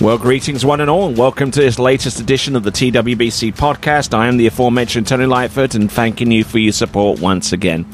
Well, 0.00 0.18
greetings, 0.18 0.64
one 0.64 0.80
and 0.80 0.90
all, 0.90 1.06
and 1.06 1.16
welcome 1.16 1.52
to 1.52 1.60
this 1.60 1.78
latest 1.78 2.18
edition 2.18 2.56
of 2.56 2.64
the 2.64 2.72
TWBC 2.72 3.54
podcast. 3.54 4.12
I 4.12 4.26
am 4.26 4.36
the 4.36 4.48
aforementioned 4.48 5.06
Tony 5.06 5.24
Lightfoot, 5.24 5.76
and 5.76 5.90
thanking 5.90 6.32
you 6.32 6.42
for 6.42 6.58
your 6.58 6.72
support 6.72 7.20
once 7.20 7.52
again. 7.52 7.86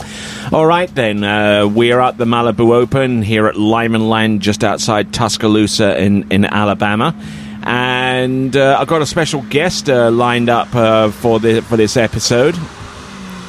All 0.51 0.65
right, 0.65 0.93
then, 0.95 1.23
uh, 1.23 1.67
we 1.67 1.93
are 1.93 2.01
at 2.01 2.17
the 2.17 2.25
Malibu 2.25 2.73
Open 2.73 3.21
here 3.23 3.47
at 3.47 3.57
Lyman 3.57 4.09
Land, 4.09 4.41
just 4.41 4.65
outside 4.65 5.13
Tuscaloosa 5.13 6.03
in, 6.03 6.33
in 6.33 6.47
Alabama. 6.47 7.15
And 7.65 8.57
uh, 8.57 8.79
I've 8.81 8.89
got 8.89 9.03
a 9.03 9.07
special 9.07 9.43
guest 9.43 9.91
uh, 9.91 10.11
lined 10.11 10.49
up 10.49 10.75
uh, 10.75 11.11
for, 11.11 11.39
the, 11.39 11.61
for 11.61 11.77
this 11.77 11.99
episode 11.99 12.57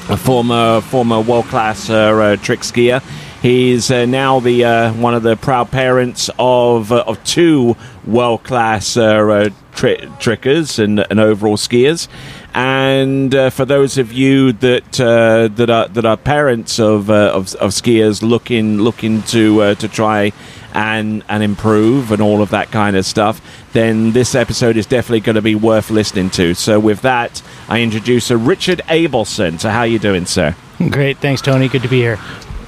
a 0.10 0.18
former 0.18 0.82
former 0.82 1.22
world 1.22 1.46
class 1.46 1.90
uh, 1.90 1.94
uh, 1.94 2.36
trick 2.38 2.62
skier. 2.62 3.02
He's 3.42 3.90
uh, 3.90 4.06
now 4.06 4.40
the 4.40 4.64
uh, 4.66 4.94
one 4.94 5.16
of 5.16 5.24
the 5.24 5.36
proud 5.36 5.72
parents 5.72 6.30
of 6.38 6.92
uh, 6.92 7.04
of 7.08 7.24
two 7.24 7.76
world 8.06 8.44
class 8.44 8.96
uh, 8.96 9.50
tri- 9.74 10.06
trickers 10.20 10.78
and, 10.78 11.00
and 11.10 11.20
overall 11.20 11.58
skiers. 11.58 12.08
And 12.54 13.34
for 13.52 13.66
those 13.66 13.98
of 13.98 14.12
you 14.12 14.52
that 14.52 14.92
that 14.92 15.70
are 15.70 15.88
that 15.88 16.06
are 16.06 16.18
parents 16.18 16.80
of 16.80 17.10
of, 17.10 17.56
of 17.56 17.72
skiers 17.72 18.22
looking 18.22 18.78
looking 18.78 19.24
to 19.24 19.74
to 19.74 19.88
try 19.88 20.34
and 20.74 21.24
and 21.28 21.42
improve 21.42 22.12
and 22.12 22.22
all 22.22 22.44
of 22.44 22.52
that 22.52 22.70
kind 22.70 22.96
of 22.96 23.06
stuff, 23.06 23.42
then 23.74 24.12
this 24.12 24.36
episode 24.36 24.78
is 24.78 24.86
definitely 24.86 25.22
going 25.22 25.36
to 25.36 25.42
be 25.42 25.56
worth 25.56 25.90
listening 25.90 26.30
to. 26.32 26.54
So 26.54 26.80
with 26.80 27.02
that, 27.02 27.42
I 27.68 27.82
introduce 27.82 28.30
Richard 28.30 28.82
Abelson. 28.88 29.60
So 29.60 29.70
how 29.70 29.80
are 29.80 29.88
you 29.88 29.98
doing, 29.98 30.28
sir? 30.28 30.56
Great, 30.90 31.18
thanks, 31.18 31.42
Tony. 31.42 31.70
Good 31.70 31.82
to 31.84 31.88
be 31.88 32.02
here. 32.02 32.20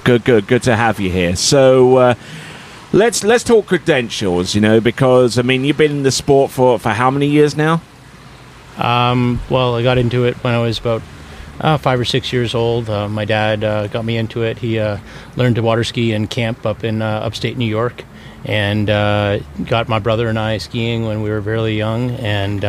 Good, 0.04 0.26
good, 0.26 0.48
good 0.48 0.64
to 0.64 0.76
have 0.76 1.00
you 1.00 1.10
here. 1.10 1.36
So. 1.36 1.98
Uh, 1.98 2.16
let's 2.94 3.24
let's 3.24 3.44
talk 3.44 3.66
credentials, 3.66 4.54
you 4.56 4.62
know, 4.62 4.80
because 4.80 5.38
I 5.38 5.42
mean 5.42 5.66
you've 5.66 5.78
been 5.78 5.92
in 5.92 6.04
the 6.04 6.12
sport 6.12 6.52
for, 6.52 6.80
for 6.80 6.90
how 6.90 7.10
many 7.10 7.28
years 7.28 7.58
now? 7.58 7.82
Um, 8.78 9.42
well, 9.50 9.76
I 9.76 9.84
got 9.84 9.98
into 9.98 10.26
it 10.26 10.36
when 10.44 10.54
I 10.54 10.60
was 10.60 10.80
about 10.80 11.02
uh, 11.60 11.78
five 11.78 12.00
or 12.00 12.06
six 12.06 12.32
years 12.32 12.56
old. 12.56 12.90
Uh, 12.90 13.08
my 13.10 13.26
dad 13.26 13.64
uh, 13.64 13.88
got 13.88 14.06
me 14.06 14.18
into 14.18 14.44
it. 14.44 14.60
He 14.60 14.80
uh, 14.80 15.00
learned 15.36 15.56
to 15.56 15.62
water 15.62 15.84
ski 15.84 16.14
in 16.14 16.28
camp 16.28 16.66
up 16.66 16.84
in 16.84 17.02
uh, 17.02 17.22
upstate 17.24 17.58
New 17.58 17.66
York, 17.68 18.04
and 18.46 18.90
uh, 18.90 19.40
got 19.66 19.90
my 19.90 20.00
brother 20.00 20.28
and 20.28 20.40
I 20.40 20.58
skiing 20.58 21.06
when 21.06 21.22
we 21.22 21.30
were 21.30 21.42
fairly 21.42 21.78
young. 21.78 22.12
And 22.12 22.64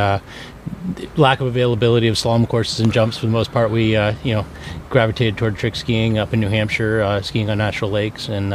lack 1.16 1.40
of 1.40 1.46
availability 1.46 2.08
of 2.08 2.16
slalom 2.16 2.48
courses 2.48 2.80
and 2.80 2.92
jumps 2.92 3.18
for 3.18 3.26
the 3.26 3.32
most 3.32 3.52
part, 3.52 3.70
we 3.70 3.92
you 3.92 4.34
know 4.34 4.46
gravitated 4.90 5.36
toward 5.36 5.56
trick 5.56 5.76
skiing 5.76 6.18
up 6.18 6.32
in 6.32 6.40
New 6.40 6.48
Hampshire, 6.48 7.20
skiing 7.22 7.50
on 7.50 7.58
natural 7.58 7.90
lakes, 7.90 8.28
and 8.28 8.52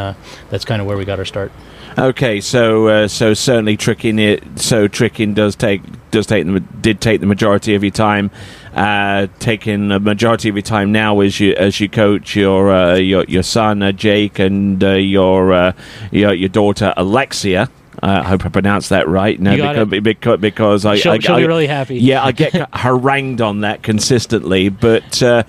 that's 0.49 0.65
kind 0.65 0.81
of 0.81 0.87
where 0.87 0.97
we 0.97 1.05
got 1.05 1.19
our 1.19 1.25
start. 1.25 1.51
Okay, 1.97 2.39
so 2.39 2.87
uh, 2.87 3.07
so 3.07 3.33
certainly 3.33 3.75
tricking 3.75 4.19
it. 4.19 4.43
So 4.59 4.87
tricking 4.87 5.33
does 5.33 5.55
take 5.55 5.81
does 6.11 6.27
take 6.27 6.45
the, 6.45 6.59
did 6.59 7.01
take 7.01 7.19
the 7.19 7.27
majority 7.27 7.75
of 7.75 7.83
your 7.83 7.91
time. 7.91 8.31
Uh, 8.73 9.27
taking 9.39 9.91
a 9.91 9.99
majority 9.99 10.47
of 10.47 10.55
your 10.55 10.61
time 10.61 10.91
now 10.91 11.19
as 11.19 11.39
you 11.39 11.53
as 11.55 11.79
you 11.79 11.89
coach 11.89 12.35
your 12.35 12.71
uh, 12.71 12.95
your 12.95 13.25
your 13.25 13.43
son 13.43 13.81
uh, 13.81 13.91
Jake 13.91 14.39
and 14.39 14.81
uh, 14.83 14.91
your, 14.91 15.51
uh, 15.51 15.71
your 16.11 16.33
your 16.33 16.49
daughter 16.49 16.93
Alexia. 16.95 17.69
I 18.01 18.23
hope 18.23 18.45
I 18.45 18.49
pronounced 18.49 18.89
that 18.89 19.07
right. 19.07 19.39
No, 19.39 19.55
because, 19.55 20.01
because, 20.01 20.39
because 20.39 20.85
I, 20.85 20.95
she'll, 20.95 21.13
I, 21.13 21.19
she'll 21.19 21.35
I, 21.35 21.41
be 21.41 21.47
really 21.47 21.67
happy. 21.67 21.97
Yeah, 21.97 22.23
I 22.23 22.31
get 22.33 22.53
harangued 22.73 23.41
on 23.41 23.61
that 23.61 23.83
consistently, 23.83 24.69
but 24.69 25.21
uh, 25.21 25.43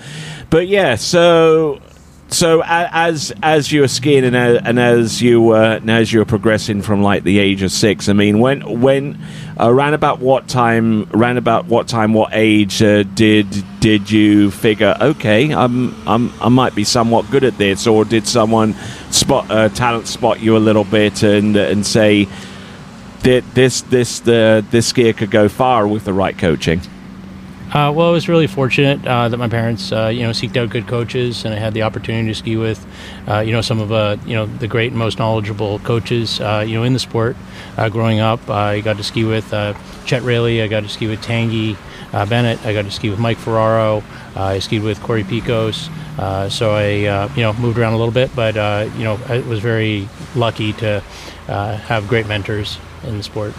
but 0.51 0.67
yeah. 0.69 0.97
So 0.97 1.81
so 2.31 2.63
as 2.65 3.33
as 3.43 3.73
you 3.73 3.81
were 3.81 3.89
skiing 3.89 4.25
and 4.25 4.37
as, 4.37 4.61
and 4.65 4.79
as 4.79 5.21
you 5.21 5.41
were 5.41 5.77
and 5.77 5.91
as 5.91 6.13
you 6.13 6.21
were 6.21 6.25
progressing 6.25 6.81
from 6.81 7.03
like 7.03 7.25
the 7.25 7.39
age 7.39 7.63
of 7.63 7.73
six, 7.73 8.09
I 8.09 8.13
mean, 8.13 8.39
when 8.39 8.81
when 8.81 9.19
around 9.59 9.95
about 9.95 10.21
what 10.21 10.49
time, 10.49 11.09
around 11.13 11.39
about 11.39 11.67
what 11.67 11.89
time, 11.89 12.15
what 12.15 12.31
age 12.33 12.83
uh, 12.83 13.03
did 13.03 13.65
did 13.81 14.11
you 14.11 14.51
figure? 14.51 14.97
Okay, 15.01 15.53
I'm, 15.53 15.95
I'm 16.09 16.33
I 16.41 16.49
might 16.49 16.75
be 16.75 16.85
somewhat 16.85 17.31
good 17.31 17.45
at 17.45 17.59
this, 17.59 17.87
or 17.87 18.05
did 18.05 18.27
someone 18.27 18.75
spot 19.11 19.51
uh, 19.51 19.69
talent 19.71 20.07
spot 20.07 20.41
you 20.41 20.57
a 20.57 20.59
little 20.59 20.85
bit 20.85 21.23
and 21.23 21.57
and 21.57 21.85
say 21.85 22.29
that 23.23 23.45
this 23.55 23.83
this 23.83 24.21
the 24.21 24.65
this 24.71 24.93
skier 24.93 25.17
could 25.17 25.31
go 25.31 25.49
far 25.49 25.89
with 25.89 26.05
the 26.05 26.13
right 26.13 26.39
coaching? 26.39 26.81
Uh, 27.73 27.93
well, 27.93 28.09
I 28.09 28.11
was 28.11 28.29
really 28.29 28.49
fortunate 28.49 29.07
uh, 29.07 29.29
that 29.29 29.37
my 29.37 29.49
parents, 29.49 29.93
uh, 29.93 30.09
you 30.09 30.23
know, 30.23 30.31
seeked 30.31 30.57
out 30.57 30.71
good 30.71 30.89
coaches, 30.89 31.45
and 31.45 31.55
I 31.55 31.59
had 31.59 31.73
the 31.73 31.83
opportunity 31.83 32.27
to 32.27 32.35
ski 32.35 32.57
with, 32.57 32.85
uh, 33.29 33.39
you 33.39 33.53
know, 33.53 33.61
some 33.61 33.79
of 33.79 33.93
uh, 33.93 34.17
you 34.27 34.35
know 34.35 34.47
the 34.47 34.67
great 34.67 34.91
and 34.91 34.99
most 34.99 35.21
knowledgeable 35.21 35.79
coaches, 35.81 36.41
uh, 36.41 36.65
you 36.67 36.75
know, 36.75 36.83
in 36.83 36.95
the 36.95 36.99
sport. 36.99 37.37
growing 37.93 38.19
up, 38.19 38.51
I 38.51 38.81
got 38.81 38.97
to 38.97 39.05
ski 39.05 39.23
with 39.23 39.51
Chet 40.05 40.23
Raley. 40.23 40.63
I 40.63 40.67
got 40.67 40.83
to 40.83 40.89
ski 40.89 41.07
with 41.07 41.23
Tanguy 41.23 41.77
Bennett. 42.29 42.67
I 42.67 42.73
got 42.73 42.87
to 42.87 42.91
ski 42.91 43.09
with 43.09 43.21
Mike 43.21 43.39
Ferraro. 43.39 44.03
I 44.35 44.59
skied 44.59 44.83
with 44.83 45.01
Cory 45.01 45.23
Pickos. 45.23 45.89
so 46.51 46.73
I, 46.73 47.27
you 47.37 47.43
know, 47.43 47.53
moved 47.53 47.79
around 47.79 47.93
a 47.93 47.99
little 47.99 48.13
bit, 48.13 48.35
but 48.35 48.57
you 48.97 49.05
know, 49.05 49.21
I 49.29 49.39
was 49.49 49.61
very 49.61 50.09
lucky 50.35 50.73
to 50.75 51.05
have 51.47 52.09
great 52.09 52.27
mentors 52.27 52.79
in 53.05 53.17
the 53.17 53.23
sport. 53.23 53.55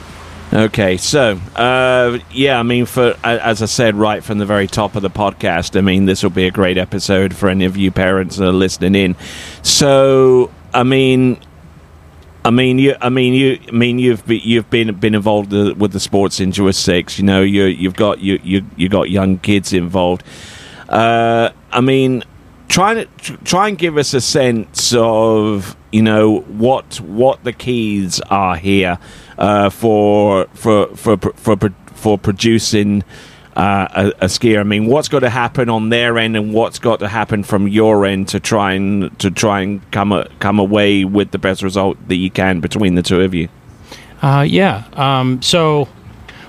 Okay, 0.54 0.98
so 0.98 1.40
uh, 1.56 2.20
yeah, 2.30 2.60
I 2.60 2.64
mean, 2.64 2.86
for 2.86 3.16
as 3.24 3.62
I 3.62 3.66
said 3.68 3.96
right 3.96 4.22
from 4.22 4.38
the 4.38 4.46
very 4.46 4.68
top 4.68 4.98
of 4.98 5.02
the 5.02 5.10
podcast, 5.10 5.78
I 5.78 5.82
mean, 5.82 6.08
this 6.08 6.24
will 6.24 6.30
be 6.30 6.46
a 6.46 6.52
great 6.52 6.78
episode 6.78 7.34
for 7.34 7.48
any 7.48 7.64
of 7.64 7.78
you 7.78 7.90
parents 7.90 8.36
that 8.36 8.50
are 8.50 8.52
listening 8.52 8.96
in. 8.96 9.16
So, 9.64 10.52
I 10.74 10.84
mean, 10.84 11.40
I 12.44 12.50
mean, 12.50 12.80
you. 12.80 12.96
I 13.00 13.08
mean, 13.08 13.34
you. 13.34 13.60
I 13.66 13.72
mean, 13.72 13.98
you've 13.98 14.26
be, 14.26 14.40
you've 14.40 14.70
been 14.70 14.94
been 14.96 15.16
involved 15.16 15.54
with 15.54 15.94
the 15.94 16.02
sports 16.02 16.36
since 16.36 16.58
you 16.58 16.66
were 16.66 16.74
six. 16.74 17.18
You 17.18 17.24
know, 17.24 17.42
you 17.42 17.64
you've 17.66 17.96
got 17.96 18.20
you 18.20 18.38
you 18.44 18.66
you 18.76 18.90
got 18.90 19.10
young 19.10 19.38
kids 19.38 19.72
involved. 19.72 20.22
Uh, 20.90 21.52
I 21.72 21.80
mean, 21.80 22.26
try 22.68 22.94
to 22.94 23.06
try 23.46 23.70
and 23.70 23.78
give 23.78 23.96
us 23.96 24.14
a 24.14 24.20
sense 24.20 24.94
of 24.98 25.78
you 25.94 26.02
know 26.02 26.40
what 26.40 27.00
what 27.00 27.44
the 27.46 27.54
keys 27.54 28.20
are 28.30 28.58
here 28.58 28.98
uh, 29.42 29.72
for, 29.72 30.46
for 30.54 30.96
for 30.96 31.18
for 31.18 31.58
for 31.86 32.18
producing 32.18 33.04
uh, 33.56 33.88
a, 33.92 34.26
a, 34.26 34.28
skier. 34.28 34.60
I 34.60 34.64
mean, 34.64 34.86
what's 34.86 35.10
got 35.10 35.20
to 35.20 35.32
happen 35.32 35.68
on 35.68 35.90
their 35.90 36.20
end, 36.20 36.38
and 36.38 36.54
what's 36.54 36.78
got 36.78 37.00
to 37.00 37.08
happen 37.08 37.44
from 37.44 37.68
your 37.68 38.06
end 38.06 38.28
to 38.30 38.40
try 38.40 38.74
and 38.74 39.18
to 39.20 39.32
try 39.32 39.62
and 39.62 39.92
come 39.92 40.12
a, 40.12 40.30
come 40.40 40.60
away 40.60 41.06
with 41.06 41.32
the 41.32 41.40
best 41.40 41.64
result 41.64 41.98
that 42.08 42.16
you 42.16 42.30
can 42.30 42.60
between 42.60 42.94
the 42.94 43.02
two 43.02 43.22
of 43.22 43.34
you. 43.34 43.50
Uh, 44.22 44.46
yeah. 44.48 44.86
Um, 44.94 45.42
so, 45.42 45.90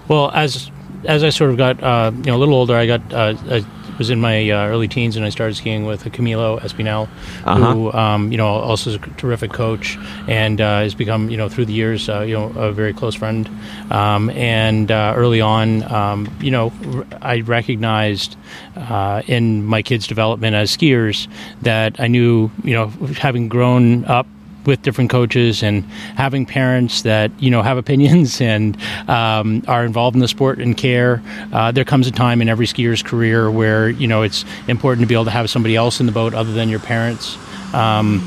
well, 0.09 0.31
as 0.33 0.71
as 1.07 1.25
I 1.25 1.31
sort 1.31 1.51
of 1.51 1.57
got 1.57 1.83
uh, 1.83 2.13
you 2.15 2.25
know 2.25 2.37
a 2.37 2.41
little 2.41 2.55
older, 2.55 2.77
I 2.77 2.87
got 2.87 3.13
uh, 3.13 3.35
a 3.49 3.65
was 4.03 4.11
in 4.11 4.21
my 4.21 4.51
uh, 4.51 4.67
early 4.67 4.89
teens 4.89 5.15
and 5.15 5.25
I 5.25 5.29
started 5.29 5.55
skiing 5.55 5.87
with 5.87 6.03
Camilo 6.03 6.59
Espinal, 6.61 7.09
uh-huh. 7.45 7.73
who 7.73 7.93
um, 7.93 8.33
you 8.33 8.37
know 8.37 8.49
also 8.49 8.91
is 8.91 8.97
a 8.97 8.99
terrific 8.99 9.53
coach 9.53 9.97
and 10.27 10.61
uh, 10.61 10.81
has 10.81 10.97
become 10.97 11.31
you 11.31 11.37
know 11.37 11.49
through 11.49 11.67
the 11.67 11.73
years 11.73 12.09
uh, 12.09 12.23
you 12.23 12.35
know 12.35 12.47
a 12.57 12.73
very 12.73 12.93
close 12.93 13.15
friend. 13.15 13.49
Um, 13.93 14.29
and 14.31 14.91
uh, 14.91 15.15
early 15.15 15.41
on, 15.41 15.85
um, 15.85 16.37
you 16.41 16.51
know, 16.51 16.73
I 17.21 17.43
recognized 17.43 18.35
uh, 18.75 19.23
in 19.29 19.65
my 19.65 19.83
kids' 19.83 20.09
development 20.09 20.57
as 20.57 20.77
skiers 20.77 21.29
that 21.63 22.01
I 22.01 22.09
knew 22.09 22.51
you 22.65 22.75
know 22.75 22.89
having 23.21 23.49
grown 23.49 24.05
up 24.07 24.27
with 24.67 24.83
different 24.83 25.11
coaches 25.11 25.63
and 25.63 25.85
having 26.17 26.47
parents 26.47 27.03
that 27.03 27.31
you 27.41 27.51
know 27.51 27.63
have 27.63 27.79
opinions 27.79 28.41
and 28.53 28.77
um, 29.09 29.63
are 29.69 29.85
involved 29.85 30.15
in 30.15 30.21
the 30.21 30.29
sport 30.29 30.59
and 30.59 30.77
care. 30.77 31.23
Uh, 31.53 31.73
there 31.73 31.85
comes 31.85 32.07
a 32.07 32.11
time 32.13 32.41
in 32.41 32.49
every 32.49 32.67
skier's 32.67 33.03
career 33.03 33.51
where 33.51 33.89
you 33.89 34.07
know 34.07 34.23
it's 34.23 34.45
important 34.69 35.03
to 35.03 35.07
be 35.07 35.15
able 35.15 35.25
to 35.25 35.31
have 35.31 35.49
somebody 35.51 35.77
else 35.77 36.01
in 36.01 36.07
the 36.07 36.13
boat 36.13 36.35
other 36.35 36.53
than 36.53 36.69
your 36.69 36.81
parents. 36.81 37.37
Um, 37.75 38.21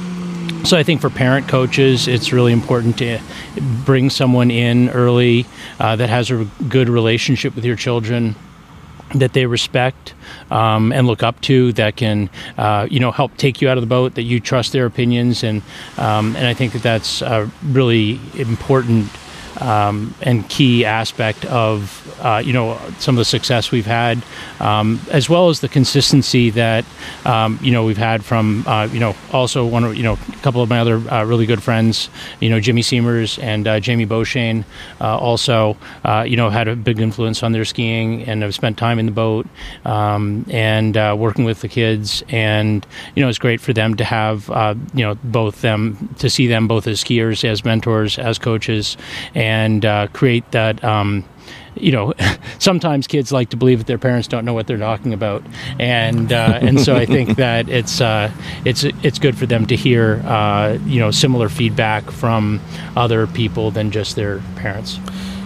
so 0.64 0.78
I 0.78 0.84
think 0.84 1.02
for 1.02 1.12
parent 1.12 1.48
coaches, 1.48 2.08
it's 2.08 2.34
really 2.34 2.52
important 2.52 2.98
to 2.98 3.20
bring 3.86 4.10
someone 4.10 4.50
in 4.50 4.90
early 4.90 5.46
uh, 5.80 5.96
that 5.96 6.10
has 6.10 6.31
a 6.31 6.48
good 6.68 6.90
relationship 6.90 7.56
with 7.56 7.66
your 7.66 7.76
children 7.76 8.36
that 9.13 9.34
they 9.34 9.46
respect 9.46 10.13
um, 10.50 10.92
and 10.92 11.07
look 11.07 11.22
up 11.22 11.40
to 11.42 11.72
that 11.74 11.96
can 11.96 12.30
uh, 12.57 12.88
you 12.90 13.00
know 13.00 13.12
help 13.12 13.36
take 13.38 13.62
you 13.62 13.69
out 13.69 13.78
of 13.78 13.81
the 13.81 13.88
boat 13.88 14.16
that 14.16 14.24
you 14.24 14.40
trust 14.40 14.72
their 14.72 14.86
opinions 14.86 15.44
and 15.44 15.62
um, 15.98 16.36
and 16.36 16.48
I 16.48 16.54
think 16.54 16.74
that 16.74 16.84
that's 16.84 17.22
uh, 17.22 17.48
really 17.63 18.19
important 18.36 19.10
um, 19.62 20.13
and 20.22 20.48
key 20.50 20.86
aspect 20.86 21.46
of 21.46 22.02
uh, 22.22 22.42
you 22.44 22.54
know 22.54 22.80
some 23.00 23.16
of 23.16 23.18
the 23.18 23.25
success 23.25 23.72
we've 23.72 23.86
had, 23.86 24.22
um, 24.60 25.00
as 25.12 25.30
well 25.30 25.50
as 25.50 25.60
the 25.60 25.69
consistency 25.69 26.50
that 26.50 26.86
um, 27.25 27.60
you 27.62 27.72
know 27.72 27.86
we've 27.86 27.98
had 27.98 28.24
from 28.24 28.63
uh, 28.68 28.88
you 28.92 29.00
know 29.00 29.16
also 29.31 29.66
one 29.66 29.84
of 29.84 29.96
you 29.96 30.04
know 30.04 30.13
a 30.13 30.38
couple 30.38 30.62
of 30.62 30.69
my 30.69 30.80
other 30.80 30.96
uh, 31.12 31.24
really 31.24 31.46
good 31.46 31.62
friends, 31.62 32.10
you 32.40 32.50
know 32.50 32.60
Jimmy 32.60 32.81
Siemers 32.81 33.38
and 33.42 33.68
uh, 33.68 33.80
Jamie 33.80 34.06
Beauchesne, 34.06 34.63
uh, 35.02 35.18
also 35.18 35.78
uh, 36.04 36.25
you 36.28 36.38
know 36.38 36.50
had 36.50 36.68
a 36.68 36.75
big 36.75 37.00
influence 37.00 37.44
on 37.44 37.52
their 37.52 37.66
skiing 37.66 38.24
and 38.24 38.42
have 38.42 38.54
spent 38.54 38.78
time 38.78 39.00
in 39.00 39.06
the 39.06 39.12
boat 39.12 39.48
um, 39.86 40.46
and 40.50 40.96
working 41.19 41.46
with 41.46 41.62
the 41.62 41.68
kids, 41.68 42.24
and 42.30 42.86
you 43.16 43.22
know 43.22 43.30
it's 43.30 43.40
great 43.40 43.62
for 43.62 43.74
them 43.74 43.96
to 43.96 44.04
have 44.04 44.48
you 44.94 45.04
know 45.04 45.16
both 45.24 45.62
them 45.62 46.10
to 46.19 46.30
see 46.30 46.48
them 46.48 46.68
both 46.68 46.88
as 46.88 47.04
skiers, 47.04 47.44
as 47.44 47.63
mentors, 47.63 48.18
as 48.18 48.40
coaches, 48.40 48.98
and 49.34 49.44
create 50.13 50.50
that. 50.51 50.83
Um, 50.83 51.25
you 51.75 51.92
know, 51.92 52.13
sometimes 52.59 53.07
kids 53.07 53.31
like 53.31 53.50
to 53.50 53.57
believe 53.57 53.80
that 53.80 53.88
their 53.88 53.97
parents 53.97 54.27
don't 54.27 54.45
know 54.45 54.53
what 54.53 54.68
they're 54.68 54.77
talking 54.77 55.13
about, 55.13 55.44
and 55.80 56.31
uh, 56.31 56.59
and 56.62 56.80
so 56.80 56.95
I 56.95 57.06
think 57.06 57.36
that 57.38 57.69
it's 57.69 58.01
uh, 58.01 58.31
it's 58.63 58.83
it's 58.83 59.19
good 59.19 59.38
for 59.38 59.45
them 59.45 59.65
to 59.68 59.75
hear 59.75 60.21
uh, 60.25 60.77
you 60.86 61.00
know 61.00 61.12
similar 61.12 61.50
feedback 61.50 62.09
from 62.12 62.62
other 62.95 63.27
people 63.27 63.71
than 63.71 63.92
just 63.92 64.15
their 64.15 64.39
parents. 64.56 65.00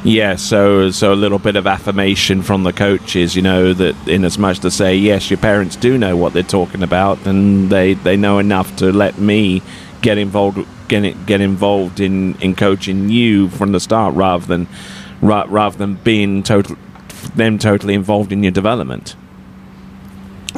Yeah, 0.03 0.37
so 0.37 0.91
so 0.91 1.11
a 1.11 1.15
little 1.15 1.39
bit 1.39 1.57
of 1.57 1.67
affirmation 1.67 2.41
from 2.41 2.63
the 2.63 2.71
coaches, 2.71 3.35
you 3.35 3.41
know, 3.41 3.73
that 3.73 4.07
in 4.07 4.23
as 4.23 4.37
much 4.37 4.57
as 4.57 4.61
to 4.61 4.71
say, 4.71 4.95
yes, 4.95 5.29
your 5.29 5.39
parents 5.39 5.75
do 5.75 5.97
know 5.97 6.15
what 6.15 6.31
they're 6.31 6.43
talking 6.43 6.83
about, 6.83 7.25
and 7.25 7.69
they, 7.69 7.95
they 7.95 8.15
know 8.15 8.39
enough 8.39 8.73
to 8.77 8.93
let 8.93 9.17
me 9.17 9.61
get 10.01 10.17
involved 10.17 10.65
get 10.87 11.25
get 11.25 11.41
involved 11.41 11.99
in, 11.99 12.35
in 12.41 12.55
coaching 12.55 13.09
you 13.09 13.49
from 13.49 13.71
the 13.71 13.79
start, 13.79 14.15
rather 14.15 14.45
than 14.45 14.67
rather 15.21 15.77
than 15.77 15.95
being 15.95 16.43
total 16.43 16.77
them 17.35 17.57
totally 17.57 17.93
involved 17.93 18.31
in 18.31 18.43
your 18.43 18.51
development. 18.51 19.15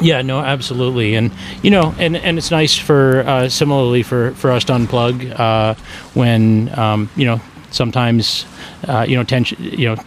Yeah, 0.00 0.22
no, 0.22 0.40
absolutely, 0.40 1.14
and 1.14 1.30
you 1.62 1.70
know, 1.70 1.94
and, 1.98 2.16
and 2.16 2.38
it's 2.38 2.50
nice 2.50 2.76
for 2.76 3.20
uh, 3.20 3.48
similarly 3.48 4.02
for, 4.02 4.32
for 4.32 4.50
us 4.50 4.64
to 4.64 4.72
unplug 4.72 5.38
uh, 5.38 5.74
when 6.14 6.76
um, 6.78 7.10
you 7.14 7.26
know 7.26 7.40
sometimes 7.70 8.46
uh, 8.88 9.04
you 9.08 9.16
know 9.16 9.24
tension 9.24 9.62
you 9.62 9.94
know 9.94 10.02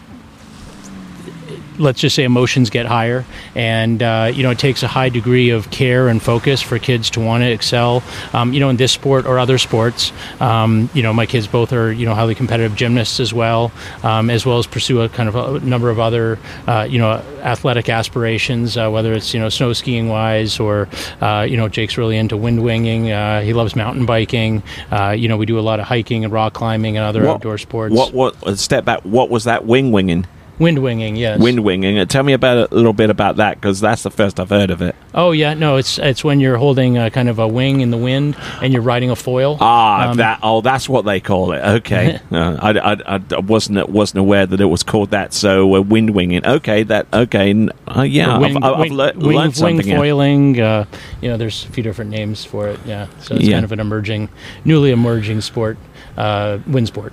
let's 1.79 1.99
just 1.99 2.15
say 2.15 2.23
emotions 2.23 2.69
get 2.69 2.85
higher, 2.85 3.25
and 3.55 4.01
uh, 4.01 4.31
you 4.33 4.43
know 4.43 4.51
it 4.51 4.59
takes 4.59 4.83
a 4.83 4.87
high 4.87 5.09
degree 5.09 5.49
of 5.49 5.71
care 5.71 6.07
and 6.07 6.21
focus 6.21 6.61
for 6.61 6.79
kids 6.79 7.09
to 7.11 7.19
want 7.19 7.43
to 7.43 7.51
excel. 7.51 8.03
Um, 8.33 8.53
you 8.53 8.59
know, 8.59 8.69
in 8.69 8.77
this 8.77 8.91
sport 8.91 9.25
or 9.25 9.39
other 9.39 9.57
sports, 9.57 10.11
um, 10.39 10.89
you 10.93 11.03
know, 11.03 11.13
my 11.13 11.25
kids 11.25 11.47
both 11.47 11.73
are 11.73 11.91
you 11.91 12.05
know 12.05 12.13
highly 12.13 12.35
competitive 12.35 12.75
gymnasts 12.75 13.19
as 13.19 13.33
well, 13.33 13.71
um, 14.03 14.29
as 14.29 14.45
well 14.45 14.57
as 14.57 14.67
pursue 14.67 15.01
a 15.01 15.09
kind 15.09 15.29
of 15.29 15.35
a 15.35 15.59
number 15.65 15.89
of 15.89 15.99
other 15.99 16.39
uh, 16.67 16.87
you 16.89 16.99
know 16.99 17.23
athletic 17.41 17.89
aspirations, 17.89 18.77
uh, 18.77 18.89
whether 18.89 19.13
it's 19.13 19.33
you 19.33 19.39
know 19.39 19.49
snow 19.49 19.73
skiing 19.73 20.09
wise 20.09 20.59
or 20.59 20.87
uh, 21.21 21.45
you 21.47 21.57
know 21.57 21.67
Jake's 21.67 21.97
really 21.97 22.17
into 22.17 22.37
wind 22.37 22.63
winging. 22.63 23.11
Uh, 23.11 23.41
he 23.41 23.53
loves 23.53 23.75
mountain 23.75 24.05
biking. 24.05 24.63
Uh, 24.91 25.11
you 25.11 25.27
know, 25.27 25.37
we 25.37 25.45
do 25.45 25.59
a 25.59 25.61
lot 25.61 25.79
of 25.79 25.85
hiking 25.85 26.23
and 26.23 26.33
rock 26.33 26.53
climbing 26.53 26.97
and 26.97 27.05
other 27.05 27.23
what, 27.23 27.35
outdoor 27.35 27.57
sports. 27.57 27.93
What 27.93 28.13
what 28.13 28.57
step 28.57 28.85
back? 28.85 29.01
What 29.01 29.29
was 29.29 29.45
that 29.45 29.65
wing 29.65 29.91
winging? 29.91 30.25
Wind 30.57 30.79
winging, 30.79 31.17
yes. 31.17 31.37
Wind 31.39 31.65
winging. 31.65 31.99
Uh, 31.99 32.05
tell 32.05 32.23
me 32.23 32.31
about 32.31 32.71
a 32.71 32.75
little 32.75 32.93
bit 32.93 33.09
about 33.09 33.35
that 33.37 33.55
because 33.59 33.81
that's 33.81 34.03
the 34.03 34.11
first 34.11 34.39
I've 34.39 34.49
heard 34.49 34.69
of 34.69 34.81
it. 34.81 34.95
Oh 35.13 35.31
yeah, 35.31 35.53
no, 35.53 35.75
it's 35.75 35.99
it's 35.99 36.23
when 36.23 36.39
you're 36.39 36.55
holding 36.55 36.97
a 36.97 37.11
kind 37.11 37.27
of 37.27 37.39
a 37.39 37.47
wing 37.47 37.81
in 37.81 37.91
the 37.91 37.97
wind 37.97 38.37
and 38.61 38.71
you're 38.71 38.81
riding 38.81 39.09
a 39.09 39.17
foil. 39.17 39.57
Ah, 39.59 40.09
um, 40.09 40.17
that. 40.17 40.39
Oh, 40.41 40.61
that's 40.61 40.87
what 40.87 41.03
they 41.03 41.19
call 41.19 41.51
it. 41.51 41.59
Okay, 41.59 42.19
uh, 42.31 42.57
I, 42.61 42.93
I, 42.93 43.21
I, 43.31 43.39
wasn't 43.39 43.89
wasn't 43.89 44.19
aware 44.19 44.45
that 44.45 44.61
it 44.61 44.65
was 44.65 44.81
called 44.81 45.11
that. 45.11 45.33
So 45.33 45.75
uh, 45.75 45.81
wind 45.81 46.11
winging. 46.11 46.45
Okay, 46.45 46.83
that. 46.83 47.07
Okay, 47.11 47.67
uh, 47.87 48.03
yeah, 48.03 48.37
wing, 48.37 48.55
I've, 48.57 48.63
I've, 48.63 48.79
wing, 48.79 48.93
le- 48.93 49.13
wing, 49.13 49.37
learned 49.37 49.55
something. 49.57 49.85
Wing 49.87 49.97
foiling. 49.97 50.61
Uh, 50.61 50.85
you 51.21 51.27
know, 51.27 51.35
there's 51.35 51.65
a 51.65 51.69
few 51.69 51.83
different 51.83 52.11
names 52.11 52.45
for 52.45 52.69
it. 52.69 52.79
Yeah, 52.85 53.07
so 53.19 53.35
it's 53.35 53.45
Yeah. 53.45 53.55
kind 53.55 53.65
of 53.65 53.73
an 53.73 53.81
emerging, 53.81 54.29
newly 54.63 54.91
emerging 54.91 55.41
sport, 55.41 55.77
uh, 56.15 56.59
wind 56.65 56.87
sport. 56.87 57.11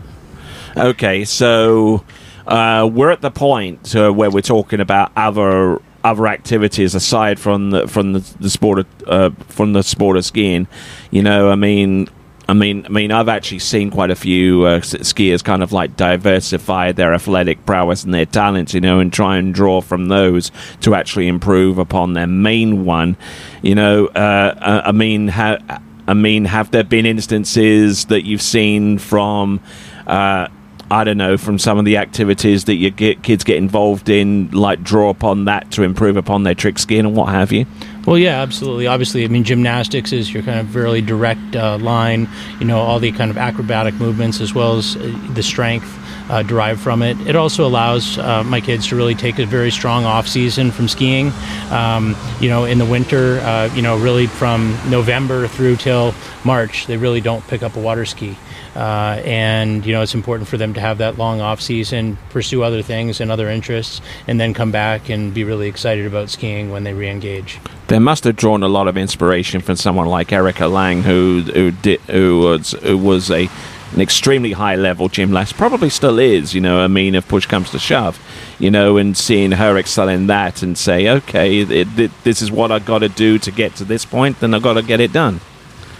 Okay, 0.76 1.24
so 1.24 2.04
uh, 2.46 2.88
we're 2.92 3.10
at 3.10 3.20
the 3.20 3.30
point 3.30 3.94
uh, 3.94 4.10
where 4.10 4.30
we're 4.30 4.40
talking 4.40 4.80
about 4.80 5.12
other 5.16 5.80
other 6.04 6.26
activities 6.26 6.94
aside 6.94 7.38
from 7.38 7.70
the 7.70 7.86
from 7.86 8.12
the, 8.12 8.34
the 8.40 8.50
sport 8.50 8.80
of, 8.80 8.86
uh, 9.06 9.30
from 9.48 9.72
the 9.72 9.82
sport 9.82 10.16
of 10.16 10.24
skiing. 10.24 10.66
You 11.10 11.22
know, 11.22 11.50
I 11.50 11.54
mean. 11.54 12.08
I 12.48 12.54
mean, 12.54 12.84
I 12.84 12.88
mean, 12.88 13.12
I've 13.12 13.28
actually 13.28 13.60
seen 13.60 13.90
quite 13.90 14.10
a 14.10 14.16
few 14.16 14.64
uh, 14.64 14.80
skiers 14.80 15.44
kind 15.44 15.62
of 15.62 15.72
like 15.72 15.96
diversify 15.96 16.90
their 16.90 17.14
athletic 17.14 17.64
prowess 17.64 18.02
and 18.02 18.12
their 18.12 18.26
talents, 18.26 18.74
you 18.74 18.80
know, 18.80 18.98
and 18.98 19.12
try 19.12 19.36
and 19.36 19.54
draw 19.54 19.80
from 19.80 20.08
those 20.08 20.50
to 20.80 20.94
actually 20.96 21.28
improve 21.28 21.78
upon 21.78 22.14
their 22.14 22.26
main 22.26 22.84
one. 22.84 23.16
You 23.62 23.76
know, 23.76 24.06
uh, 24.08 24.54
uh, 24.58 24.82
I 24.84 24.92
mean, 24.92 25.28
ha- 25.28 25.80
I 26.08 26.14
mean, 26.14 26.44
have 26.46 26.72
there 26.72 26.84
been 26.84 27.06
instances 27.06 28.06
that 28.06 28.26
you've 28.26 28.42
seen 28.42 28.98
from? 28.98 29.60
Uh, 30.06 30.48
I 30.92 31.04
don't 31.04 31.16
know, 31.16 31.38
from 31.38 31.58
some 31.58 31.78
of 31.78 31.86
the 31.86 31.96
activities 31.96 32.64
that 32.64 32.74
your 32.74 32.90
kids 32.90 33.44
get 33.44 33.56
involved 33.56 34.10
in, 34.10 34.50
like 34.50 34.82
draw 34.82 35.08
upon 35.08 35.46
that 35.46 35.70
to 35.70 35.84
improve 35.84 36.18
upon 36.18 36.42
their 36.42 36.54
trick 36.54 36.78
skiing 36.78 37.06
and 37.06 37.16
what 37.16 37.30
have 37.30 37.50
you. 37.50 37.64
Well, 38.06 38.18
yeah, 38.18 38.42
absolutely. 38.42 38.86
Obviously, 38.86 39.24
I 39.24 39.28
mean, 39.28 39.42
gymnastics 39.42 40.12
is 40.12 40.34
your 40.34 40.42
kind 40.42 40.60
of 40.60 40.76
really 40.76 41.00
direct 41.00 41.56
uh, 41.56 41.78
line. 41.78 42.28
You 42.60 42.66
know, 42.66 42.78
all 42.78 42.98
the 42.98 43.10
kind 43.12 43.30
of 43.30 43.38
acrobatic 43.38 43.94
movements 43.94 44.42
as 44.42 44.54
well 44.54 44.76
as 44.76 44.96
uh, 44.96 45.18
the 45.32 45.42
strength 45.42 45.98
uh, 46.28 46.42
derived 46.42 46.80
from 46.80 47.00
it. 47.00 47.18
It 47.26 47.36
also 47.36 47.66
allows 47.66 48.18
uh, 48.18 48.44
my 48.44 48.60
kids 48.60 48.86
to 48.88 48.96
really 48.96 49.14
take 49.14 49.38
a 49.38 49.46
very 49.46 49.70
strong 49.70 50.04
off 50.04 50.28
season 50.28 50.70
from 50.70 50.88
skiing. 50.88 51.32
Um, 51.70 52.14
you 52.38 52.50
know, 52.50 52.64
in 52.66 52.76
the 52.76 52.84
winter, 52.84 53.40
uh, 53.40 53.70
you 53.74 53.80
know, 53.80 53.98
really 53.98 54.26
from 54.26 54.76
November 54.90 55.48
through 55.48 55.76
till 55.76 56.14
March, 56.44 56.86
they 56.86 56.98
really 56.98 57.22
don't 57.22 57.46
pick 57.48 57.62
up 57.62 57.76
a 57.76 57.80
water 57.80 58.04
ski. 58.04 58.36
Uh, 58.74 59.20
and 59.24 59.84
you 59.84 59.92
know 59.92 60.00
it's 60.00 60.14
important 60.14 60.48
for 60.48 60.56
them 60.56 60.72
to 60.74 60.80
have 60.80 60.98
that 60.98 61.18
long 61.18 61.40
off 61.40 61.60
season, 61.60 62.16
pursue 62.30 62.62
other 62.62 62.82
things 62.82 63.20
and 63.20 63.30
other 63.30 63.48
interests, 63.48 64.00
and 64.26 64.40
then 64.40 64.54
come 64.54 64.70
back 64.70 65.10
and 65.10 65.34
be 65.34 65.44
really 65.44 65.68
excited 65.68 66.06
about 66.06 66.30
skiing 66.30 66.70
when 66.70 66.84
they 66.84 66.94
re-engage. 66.94 67.58
They 67.88 67.98
must 67.98 68.24
have 68.24 68.36
drawn 68.36 68.62
a 68.62 68.68
lot 68.68 68.88
of 68.88 68.96
inspiration 68.96 69.60
from 69.60 69.76
someone 69.76 70.06
like 70.06 70.32
Erika 70.32 70.68
Lang, 70.68 71.02
who 71.02 71.42
who 71.52 71.70
did 71.70 72.00
who 72.02 72.40
was 72.40 72.72
who 72.82 72.96
was 72.96 73.30
a 73.30 73.50
an 73.92 74.00
extremely 74.00 74.52
high 74.52 74.76
level 74.76 75.08
gymnast, 75.08 75.54
probably 75.56 75.90
still 75.90 76.18
is. 76.18 76.54
You 76.54 76.60
know, 76.60 76.80
I 76.80 76.86
mean, 76.86 77.14
if 77.14 77.28
push 77.28 77.46
comes 77.46 77.70
to 77.70 77.78
shove, 77.78 78.18
you 78.58 78.70
know, 78.70 78.96
and 78.96 79.16
seeing 79.16 79.52
her 79.52 79.76
excel 79.76 80.08
in 80.08 80.28
that 80.28 80.62
and 80.62 80.76
say, 80.76 81.08
okay, 81.08 81.60
it, 81.60 81.98
it, 81.98 82.24
this 82.24 82.40
is 82.42 82.50
what 82.50 82.72
I 82.72 82.78
got 82.78 83.00
to 83.00 83.08
do 83.08 83.38
to 83.40 83.50
get 83.50 83.74
to 83.76 83.84
this 83.84 84.04
point, 84.04 84.40
then 84.40 84.54
I 84.54 84.58
got 84.58 84.74
to 84.74 84.82
get 84.82 85.00
it 85.00 85.12
done. 85.12 85.40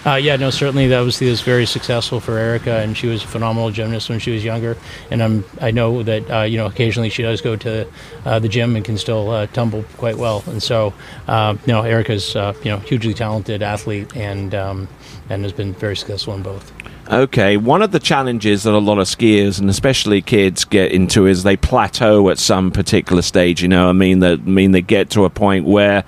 Uh, 0.05 0.17
yeah, 0.17 0.35
no, 0.35 0.51
certainly 0.51 0.89
that 0.89 1.01
was, 1.01 1.21
was 1.21 1.43
very 1.43 1.65
successful 1.65 2.19
for 2.19 2.37
Erika, 2.37 2.79
and 2.79 2.97
she 2.97 3.07
was 3.07 3.23
a 3.23 3.27
phenomenal 3.27 3.71
gymnast 3.71 4.11
when 4.11 4.19
she 4.19 4.33
was 4.33 4.43
younger. 4.43 4.77
And 5.13 5.23
I'm, 5.23 5.45
I 5.61 5.71
know 5.71 6.03
that 6.03 6.29
uh, 6.29 6.43
you 6.43 6.57
know 6.57 6.67
occasionally 6.67 7.09
she 7.09 7.23
does 7.23 7.41
go 7.41 7.55
to 7.57 7.87
uh, 8.25 8.39
the 8.41 8.49
gym 8.49 8.75
and 8.75 8.85
can 8.85 8.99
still 8.99 9.31
uh, 9.31 9.47
tumble 9.49 9.85
quite 9.99 10.19
well. 10.19 10.43
And 10.47 10.61
so, 10.61 10.93
uh, 11.29 11.57
you 11.67 11.73
know, 11.73 11.83
Erika's 11.83 12.35
uh, 12.35 12.53
you 12.65 12.71
know 12.71 12.79
hugely 12.79 13.15
talented 13.15 13.63
athlete 13.63 14.17
and 14.17 14.55
um, 14.57 14.89
and 15.31 15.45
has 15.45 15.53
been 15.53 15.73
very 15.75 15.97
successful 15.97 16.35
in 16.35 16.43
both. 16.43 16.73
Okay, 17.09 17.57
one 17.57 17.83
of 17.83 17.93
the 17.93 18.01
challenges 18.01 18.65
that 18.65 18.75
a 18.75 18.79
lot 18.79 18.99
of 18.99 19.07
skiers 19.07 19.61
and 19.61 19.71
especially 19.71 20.21
kids 20.21 20.65
get 20.65 20.91
into 20.91 21.27
is 21.27 21.45
they 21.45 21.57
plateau 21.57 22.29
at 22.29 22.39
some 22.39 22.73
particular 22.73 23.23
stage. 23.23 23.63
You 23.63 23.69
know, 23.69 23.89
I 23.89 23.93
mean 23.93 24.19
that 24.19 24.41
I 24.41 24.51
mean 24.51 24.73
they 24.73 24.83
get 24.83 25.11
to 25.11 25.25
a 25.25 25.31
point 25.31 25.65
where. 25.65 26.03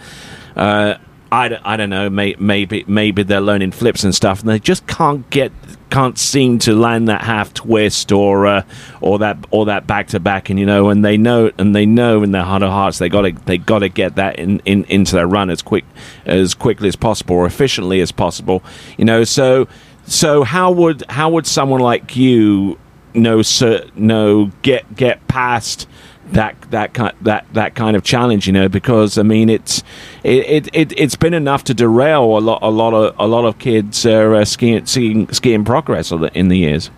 I, 1.35 1.49
don't- 1.49 1.63
I 1.67 1.77
don't 1.77 1.91
know. 1.91 2.09
May, 2.11 2.35
maybe 2.39 2.85
maybe 2.87 3.23
they're 3.23 3.41
learning 3.41 3.73
flips 3.73 4.05
and 4.05 4.15
stuff, 4.15 4.41
and 4.41 4.49
they 4.49 4.59
just 4.59 4.87
can't 4.87 5.29
get 5.31 5.53
can't 5.91 6.19
seem 6.19 6.59
to 6.61 6.75
land 6.75 7.09
that 7.09 7.23
half 7.23 7.55
twist 7.55 8.11
or 8.13 8.47
uh, 8.47 8.63
or 9.01 9.19
that 9.19 9.39
or 9.51 9.67
that 9.67 9.87
back 9.87 10.09
to 10.09 10.21
back. 10.21 10.51
And 10.51 10.59
you 10.61 10.67
know, 10.67 10.91
and 10.91 11.05
they 11.05 11.17
know 11.17 11.51
and 11.59 11.75
they 11.75 11.87
know 11.87 12.23
in 12.23 12.31
their 12.33 12.43
heart 12.45 12.63
of 12.63 12.71
hearts 12.71 12.99
they 12.99 13.09
got 13.09 13.23
to 13.23 13.33
they 13.47 13.59
got 13.59 13.81
to 13.81 13.89
get 13.89 14.17
that 14.17 14.39
in, 14.39 14.61
in 14.61 14.85
into 14.85 15.17
their 15.17 15.27
run 15.27 15.51
as 15.51 15.61
quick 15.63 15.85
as 16.25 16.55
quickly 16.55 16.89
as 16.89 16.97
possible 16.97 17.37
or 17.37 17.47
efficiently 17.47 18.01
as 18.01 18.13
possible. 18.13 18.63
You 18.97 19.05
know, 19.05 19.25
so 19.25 19.67
so 20.07 20.45
how 20.45 20.71
would 20.73 21.03
how 21.09 21.31
would 21.31 21.47
someone 21.47 21.81
like 21.81 22.15
you 22.17 22.79
know 23.15 23.43
cer- 23.43 23.87
know 23.97 24.51
get 24.63 24.95
get 24.97 25.27
past 25.29 25.89
that 26.33 26.57
that 26.71 26.95
kind 26.95 27.15
that 27.23 27.47
that 27.53 27.75
kind 27.75 27.97
of 27.97 28.03
challenge, 28.03 28.47
you 28.47 28.53
know, 28.53 28.69
because 28.69 29.19
I 29.19 29.23
mean 29.23 29.49
it's 29.49 29.83
it, 30.23 30.47
it, 30.47 30.69
it 30.73 30.99
it's 30.99 31.17
been 31.17 31.35
enough 31.35 31.65
to 31.65 31.75
derail 31.75 32.39
a 32.39 32.41
lot 32.41 32.61
a 32.63 32.71
lot 32.71 32.95
of 32.95 33.15
a 33.19 33.27
lot 33.27 33.45
of 33.45 33.59
kids 33.59 34.05
uh, 34.07 34.45
skiing, 34.45 34.87
skiing 34.87 35.31
skiing 35.33 35.65
progress 35.65 36.11
in 36.11 36.49
the 36.49 36.57
years. 36.57 36.91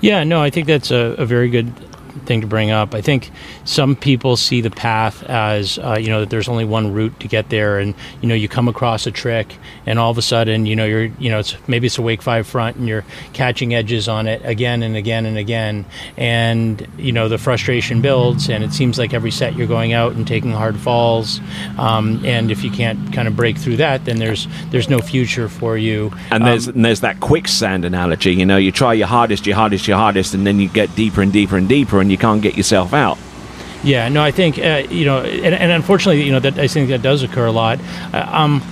Yeah, 0.00 0.24
no, 0.24 0.42
I 0.42 0.50
think 0.50 0.66
that's 0.66 0.90
a, 0.90 1.14
a 1.18 1.26
very 1.26 1.48
good 1.48 1.72
thing 2.26 2.40
to 2.40 2.46
bring 2.46 2.70
up. 2.70 2.94
I 2.94 3.00
think 3.00 3.30
some 3.64 3.96
people 3.96 4.36
see 4.36 4.60
the 4.60 4.70
path 4.70 5.22
as 5.24 5.78
uh, 5.78 5.96
you 5.98 6.08
know 6.08 6.20
that 6.20 6.30
there's 6.30 6.48
only 6.48 6.64
one 6.64 6.92
route 6.92 7.18
to 7.20 7.28
get 7.28 7.48
there, 7.48 7.78
and 7.78 7.94
you 8.20 8.28
know 8.28 8.34
you 8.34 8.48
come 8.48 8.68
across 8.68 9.06
a 9.06 9.10
trick, 9.10 9.56
and 9.86 9.98
all 9.98 10.10
of 10.10 10.18
a 10.18 10.22
sudden 10.22 10.66
you 10.66 10.76
know 10.76 10.84
you're 10.84 11.04
you 11.04 11.30
know 11.30 11.38
it's 11.38 11.56
maybe 11.68 11.86
it's 11.86 11.98
a 11.98 12.02
wake 12.02 12.22
five 12.22 12.46
front, 12.46 12.76
and 12.76 12.88
you're 12.88 13.04
catching 13.32 13.74
edges 13.74 14.08
on 14.08 14.26
it 14.26 14.42
again 14.44 14.82
and 14.82 14.96
again 14.96 15.26
and 15.26 15.38
again, 15.38 15.84
and 16.16 16.86
you 16.96 17.12
know 17.12 17.28
the 17.28 17.38
frustration 17.38 18.00
builds, 18.00 18.48
and 18.48 18.62
it 18.64 18.72
seems 18.72 18.98
like 18.98 19.14
every 19.14 19.30
set 19.30 19.56
you're 19.56 19.66
going 19.66 19.92
out 19.92 20.12
and 20.12 20.26
taking 20.26 20.52
hard 20.52 20.76
falls, 20.76 21.40
um, 21.78 22.24
and 22.24 22.50
if 22.50 22.62
you 22.64 22.70
can't 22.70 23.12
kind 23.12 23.28
of 23.28 23.36
break 23.36 23.56
through 23.56 23.76
that, 23.76 24.04
then 24.04 24.18
there's 24.18 24.46
there's 24.70 24.88
no 24.88 24.98
future 24.98 25.48
for 25.48 25.76
you. 25.76 26.12
And 26.30 26.46
there's 26.46 26.68
um, 26.68 26.74
and 26.74 26.84
there's 26.84 27.00
that 27.00 27.20
quicksand 27.20 27.84
analogy. 27.84 28.34
You 28.34 28.46
know, 28.46 28.56
you 28.56 28.72
try 28.72 28.94
your 28.94 29.06
hardest, 29.06 29.46
your 29.46 29.56
hardest, 29.56 29.86
your 29.86 29.96
hardest, 29.96 30.34
and 30.34 30.46
then 30.46 30.60
you 30.60 30.68
get 30.68 30.94
deeper 30.94 31.22
and 31.22 31.32
deeper 31.32 31.56
and 31.56 31.68
deeper, 31.68 32.00
and 32.02 32.10
you 32.10 32.18
can't 32.18 32.42
get 32.42 32.56
yourself 32.56 32.92
out. 32.92 33.18
Yeah, 33.82 34.08
no, 34.08 34.22
I 34.22 34.30
think 34.30 34.58
uh, 34.58 34.86
you 34.90 35.04
know, 35.04 35.22
and, 35.22 35.54
and, 35.54 35.72
unfortunately, 35.72 36.22
you 36.22 36.30
know, 36.30 36.40
that 36.40 36.58
I 36.58 36.68
think 36.68 36.90
that 36.90 37.02
does 37.02 37.22
occur 37.22 37.46
a 37.46 37.52
lot. 37.52 37.80
Uh, 38.12 38.28
um, 38.30 38.62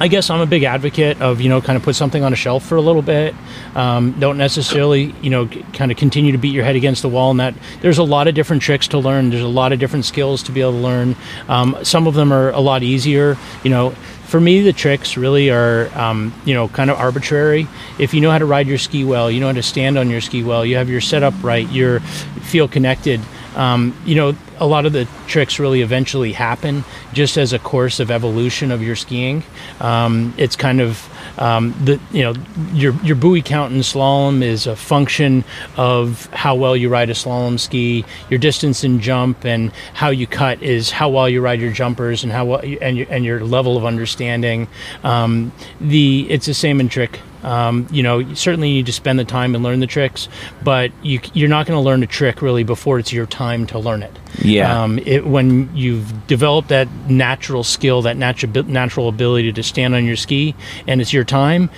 I 0.00 0.08
guess 0.08 0.28
I'm 0.28 0.40
a 0.40 0.46
big 0.46 0.64
advocate 0.64 1.20
of 1.22 1.40
you 1.40 1.48
know 1.48 1.60
kind 1.60 1.76
of 1.76 1.82
put 1.82 1.94
something 1.94 2.22
on 2.24 2.32
a 2.32 2.36
shelf 2.36 2.64
for 2.64 2.76
a 2.76 2.80
little 2.80 3.02
bit. 3.02 3.34
Um, 3.74 4.12
don't 4.18 4.36
necessarily 4.38 5.14
you 5.22 5.30
know 5.30 5.46
kind 5.72 5.90
of 5.92 5.96
continue 5.96 6.32
to 6.32 6.38
beat 6.38 6.52
your 6.52 6.64
head 6.64 6.76
against 6.76 7.02
the 7.02 7.08
wall. 7.08 7.30
And 7.30 7.40
that 7.40 7.54
there's 7.80 7.98
a 7.98 8.02
lot 8.02 8.26
of 8.26 8.34
different 8.34 8.62
tricks 8.62 8.88
to 8.88 8.98
learn. 8.98 9.30
There's 9.30 9.42
a 9.42 9.48
lot 9.48 9.72
of 9.72 9.78
different 9.78 10.04
skills 10.04 10.42
to 10.44 10.52
be 10.52 10.60
able 10.60 10.72
to 10.72 10.78
learn. 10.78 11.16
Um, 11.48 11.78
some 11.82 12.06
of 12.06 12.14
them 12.14 12.32
are 12.32 12.50
a 12.50 12.60
lot 12.60 12.82
easier. 12.82 13.36
You 13.62 13.70
know, 13.70 13.90
for 14.24 14.40
me, 14.40 14.62
the 14.62 14.72
tricks 14.72 15.16
really 15.16 15.50
are, 15.50 15.88
um, 15.96 16.34
you 16.44 16.54
know, 16.54 16.66
kind 16.66 16.90
of 16.90 16.98
arbitrary. 16.98 17.68
If 17.98 18.14
you 18.14 18.20
know 18.20 18.32
how 18.32 18.38
to 18.38 18.46
ride 18.46 18.66
your 18.66 18.78
ski 18.78 19.04
well, 19.04 19.30
you 19.30 19.38
know 19.38 19.46
how 19.46 19.52
to 19.52 19.62
stand 19.62 19.96
on 19.96 20.10
your 20.10 20.20
ski 20.20 20.42
well, 20.42 20.66
you 20.66 20.76
have 20.76 20.88
your 20.88 21.00
setup 21.00 21.34
right, 21.42 21.68
you 21.68 22.00
feel 22.00 22.66
connected. 22.66 23.20
Um, 23.54 23.96
you 24.04 24.14
know, 24.14 24.36
a 24.58 24.66
lot 24.66 24.86
of 24.86 24.92
the 24.92 25.08
tricks 25.26 25.58
really 25.58 25.82
eventually 25.82 26.32
happen 26.32 26.84
just 27.12 27.36
as 27.36 27.52
a 27.52 27.58
course 27.58 28.00
of 28.00 28.10
evolution 28.10 28.70
of 28.70 28.82
your 28.82 28.96
skiing. 28.96 29.42
Um, 29.80 30.34
it's 30.36 30.56
kind 30.56 30.80
of 30.80 31.08
um, 31.38 31.74
the 31.84 32.00
you 32.12 32.22
know 32.22 32.34
your 32.72 32.94
your 33.02 33.16
buoy 33.16 33.42
count 33.42 33.72
in 33.72 33.80
slalom 33.80 34.42
is 34.42 34.66
a 34.66 34.76
function 34.76 35.44
of 35.76 36.26
how 36.26 36.54
well 36.54 36.76
you 36.76 36.88
ride 36.88 37.10
a 37.10 37.14
slalom 37.14 37.58
ski. 37.58 38.04
Your 38.30 38.38
distance 38.38 38.84
in 38.84 39.00
jump 39.00 39.44
and 39.44 39.72
how 39.94 40.10
you 40.10 40.26
cut 40.26 40.62
is 40.62 40.90
how 40.90 41.08
well 41.08 41.28
you 41.28 41.40
ride 41.40 41.60
your 41.60 41.72
jumpers 41.72 42.22
and 42.22 42.32
how 42.32 42.44
well 42.44 42.64
you, 42.64 42.78
and 42.80 42.96
your, 42.96 43.06
and 43.10 43.24
your 43.24 43.44
level 43.44 43.76
of 43.76 43.84
understanding. 43.84 44.68
Um, 45.02 45.52
the 45.80 46.26
it's 46.30 46.46
the 46.46 46.54
same 46.54 46.80
in 46.80 46.88
trick 46.88 47.20
um, 47.44 47.86
you 47.90 48.02
know, 48.02 48.34
certainly 48.34 48.70
you 48.70 48.74
need 48.76 48.86
to 48.86 48.92
spend 48.92 49.18
the 49.18 49.24
time 49.24 49.54
and 49.54 49.62
learn 49.62 49.80
the 49.80 49.86
tricks, 49.86 50.28
but 50.62 50.90
you, 51.02 51.20
are 51.44 51.48
not 51.48 51.66
going 51.66 51.76
to 51.76 51.84
learn 51.84 52.02
a 52.02 52.06
trick 52.06 52.42
really 52.42 52.64
before 52.64 52.98
it's 52.98 53.12
your 53.12 53.26
time 53.26 53.66
to 53.66 53.78
learn 53.78 54.02
it. 54.02 54.18
Yeah. 54.42 54.82
Um, 54.82 54.98
it, 55.00 55.26
when 55.26 55.74
you've 55.76 56.26
developed 56.26 56.68
that 56.68 56.88
natural 57.08 57.64
skill, 57.64 58.02
that 58.02 58.16
natural 58.16 58.64
natural 58.64 59.08
ability 59.08 59.52
to 59.52 59.62
stand 59.62 59.94
on 59.94 60.04
your 60.04 60.16
ski, 60.16 60.54
and 60.86 61.00
it's 61.00 61.12
your 61.12 61.24
time, 61.24 61.70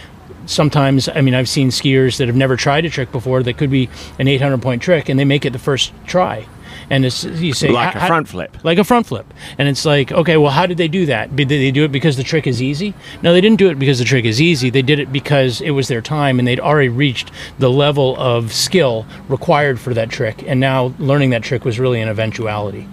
sometimes 0.47 1.09
i 1.09 1.21
mean 1.21 1.35
i've 1.35 1.49
seen 1.49 1.71
skiers 1.71 2.19
that 2.19 2.29
have 2.29 2.37
never 2.37 2.57
tried 2.57 2.85
a 2.85 2.91
trick 2.91 3.11
before 3.11 3.43
that 3.43 3.59
could 3.59 3.71
be 3.71 3.89
an 4.21 4.29
800 4.29 4.63
point 4.63 4.81
trick 4.81 5.09
and 5.09 5.19
they 5.19 5.25
make 5.25 5.45
it 5.45 5.51
the 5.51 5.59
first 5.59 5.93
try 6.07 6.47
and 6.91 7.05
it's, 7.05 7.25
you 7.25 7.53
say 7.53 7.69
like 7.69 7.95
a 7.95 8.07
front 8.07 8.29
flip, 8.29 8.57
like 8.65 8.79
a 8.79 8.85
front 8.85 9.07
flip, 9.07 9.33
and 9.59 9.69
it's 9.69 9.85
like, 9.85 10.13
okay, 10.13 10.37
well, 10.37 10.51
how 10.51 10.67
did 10.67 10.79
they 10.79 10.89
do 10.89 11.07
that? 11.07 11.35
Did 11.35 11.49
they 11.49 11.71
do 11.71 11.85
it 11.85 11.93
because 11.93 12.17
the 12.17 12.23
trick 12.23 12.47
is 12.47 12.63
easy? 12.63 12.95
No, 13.23 13.33
they 13.33 13.41
didn't 13.41 13.59
do 13.59 13.69
it 13.71 13.79
because 13.79 13.99
the 13.99 14.05
trick 14.05 14.25
is 14.25 14.41
easy. 14.41 14.71
They 14.71 14.83
did 14.83 14.99
it 14.99 15.13
because 15.13 15.61
it 15.61 15.71
was 15.71 15.89
their 15.89 16.03
time, 16.03 16.39
and 16.39 16.47
they'd 16.47 16.61
already 16.61 16.89
reached 16.89 17.31
the 17.59 17.71
level 17.71 18.17
of 18.19 18.53
skill 18.53 19.07
required 19.29 19.81
for 19.81 19.95
that 19.95 20.11
trick, 20.11 20.43
and 20.47 20.61
now 20.61 20.95
learning 20.99 21.31
that 21.31 21.43
trick 21.43 21.65
was 21.65 21.79
really 21.79 22.01
an 22.01 22.09
eventuality. 22.09 22.87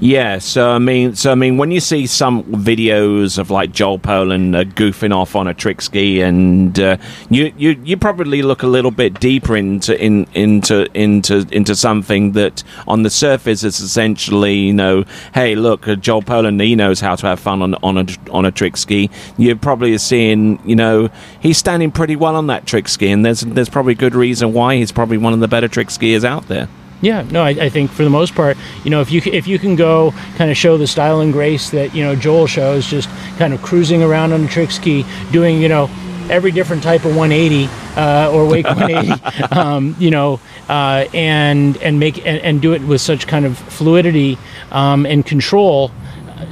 Yeah, 0.00 0.38
so 0.38 0.70
I 0.70 0.78
mean, 0.78 1.14
so 1.14 1.32
I 1.32 1.34
mean, 1.34 1.56
when 1.56 1.70
you 1.70 1.80
see 1.80 2.06
some 2.06 2.44
videos 2.44 3.36
of 3.36 3.50
like 3.50 3.72
Joel 3.72 3.98
Poland 3.98 4.54
uh, 4.54 4.64
goofing 4.64 5.14
off 5.14 5.34
on 5.34 5.48
a 5.48 5.54
trick 5.54 5.80
ski, 5.80 6.20
and 6.20 6.78
uh, 6.78 6.96
you 7.30 7.52
you 7.56 7.70
you 7.84 7.96
probably 7.96 8.42
look 8.42 8.62
a 8.62 8.66
little 8.66 8.90
bit 8.90 9.18
deeper 9.18 9.56
into 9.56 10.00
in, 10.00 10.26
into 10.34 10.86
into 10.98 11.46
into 11.50 11.74
something 11.74 12.32
that 12.32 12.62
on 12.86 13.02
the 13.02 13.10
surface 13.10 13.37
is 13.46 13.62
essentially, 13.62 14.54
you 14.54 14.72
know, 14.72 15.04
hey, 15.34 15.54
look, 15.54 15.86
Joel 16.00 16.22
Poland 16.22 16.60
he 16.60 16.74
knows 16.74 17.00
how 17.00 17.14
to 17.16 17.26
have 17.26 17.40
fun 17.40 17.62
on 17.62 17.74
on 17.76 17.98
a 17.98 18.06
on 18.30 18.44
a 18.44 18.50
trick 18.50 18.76
ski. 18.76 19.10
You're 19.36 19.56
probably 19.56 19.96
seeing, 19.98 20.60
you 20.64 20.76
know, 20.76 21.10
he's 21.40 21.58
standing 21.58 21.90
pretty 21.90 22.16
well 22.16 22.36
on 22.36 22.46
that 22.48 22.66
trick 22.66 22.88
ski, 22.88 23.10
and 23.10 23.24
there's 23.24 23.40
there's 23.40 23.68
probably 23.68 23.94
good 23.94 24.14
reason 24.14 24.52
why 24.52 24.76
he's 24.76 24.92
probably 24.92 25.18
one 25.18 25.32
of 25.32 25.40
the 25.40 25.48
better 25.48 25.68
trick 25.68 25.88
skiers 25.88 26.24
out 26.24 26.48
there. 26.48 26.68
Yeah, 27.00 27.22
no, 27.30 27.44
I, 27.44 27.50
I, 27.50 27.68
think 27.68 27.92
for 27.92 28.02
the 28.02 28.10
most 28.10 28.34
part, 28.34 28.56
you 28.82 28.90
know, 28.90 29.00
if 29.00 29.12
you 29.12 29.22
if 29.24 29.46
you 29.46 29.58
can 29.60 29.76
go 29.76 30.10
kind 30.36 30.50
of 30.50 30.56
show 30.56 30.76
the 30.76 30.86
style 30.88 31.20
and 31.20 31.32
grace 31.32 31.70
that 31.70 31.94
you 31.94 32.02
know 32.02 32.16
Joel 32.16 32.48
shows, 32.48 32.86
just 32.86 33.08
kind 33.38 33.54
of 33.54 33.62
cruising 33.62 34.02
around 34.02 34.32
on 34.32 34.44
a 34.44 34.48
trick 34.48 34.72
ski, 34.72 35.04
doing 35.30 35.62
you 35.62 35.68
know 35.68 35.88
every 36.28 36.50
different 36.50 36.82
type 36.82 37.04
of 37.04 37.16
180 37.16 37.68
uh, 37.96 38.30
or 38.32 38.46
wake 38.46 38.66
180, 38.66 39.22
um, 39.54 39.96
you 39.98 40.10
know, 40.10 40.40
uh, 40.68 41.06
and 41.14 41.76
and 41.78 41.98
make 41.98 42.18
and, 42.26 42.38
and, 42.38 42.60
do 42.60 42.72
it 42.72 42.82
with 42.82 43.00
such 43.00 43.26
kind 43.26 43.46
of 43.46 43.56
fluidity 43.56 44.38
um, 44.70 45.06
and 45.06 45.24
control 45.24 45.90
uh, 46.36 46.46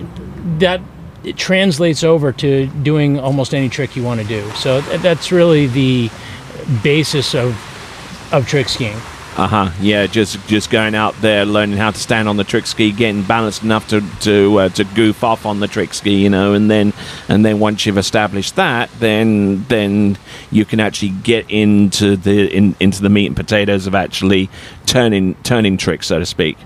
that 0.58 0.80
it 1.23 1.37
translates 1.37 2.02
over 2.02 2.32
to 2.32 2.66
doing 2.82 3.18
almost 3.18 3.54
any 3.54 3.68
trick 3.68 3.96
you 3.96 4.02
want 4.02 4.20
to 4.20 4.26
do. 4.26 4.49
So 4.52 4.80
that's 4.80 5.32
really 5.32 5.66
the 5.66 6.11
basis 6.82 7.35
of 7.35 7.54
of 8.32 8.46
trick 8.46 8.68
skiing. 8.68 8.96
Uh 9.36 9.46
huh. 9.46 9.70
Yeah, 9.82 10.06
just 10.06 10.48
just 10.48 10.70
going 10.70 10.94
out 10.94 11.14
there, 11.20 11.44
learning 11.44 11.76
how 11.76 11.90
to 11.90 11.98
stand 11.98 12.26
on 12.26 12.38
the 12.38 12.44
trick 12.44 12.66
ski, 12.66 12.90
getting 12.90 13.22
balanced 13.22 13.62
enough 13.62 13.86
to 13.88 14.00
to 14.20 14.60
uh, 14.60 14.68
to 14.70 14.84
goof 14.84 15.22
off 15.22 15.44
on 15.44 15.60
the 15.60 15.68
trick 15.68 15.92
ski, 15.92 16.14
you 16.22 16.30
know, 16.30 16.54
and 16.54 16.70
then 16.70 16.94
and 17.28 17.44
then 17.44 17.58
once 17.58 17.84
you've 17.84 17.98
established 17.98 18.56
that, 18.56 18.88
then 18.98 19.62
then 19.64 20.16
you 20.50 20.64
can 20.64 20.80
actually 20.80 21.10
get 21.10 21.44
into 21.50 22.16
the 22.16 22.50
in, 22.50 22.74
into 22.80 23.02
the 23.02 23.10
meat 23.10 23.26
and 23.26 23.36
potatoes 23.36 23.86
of 23.86 23.94
actually 23.94 24.48
turning 24.86 25.34
turning 25.42 25.76
tricks, 25.76 26.06
so 26.06 26.18
to 26.18 26.24
speak. 26.24 26.56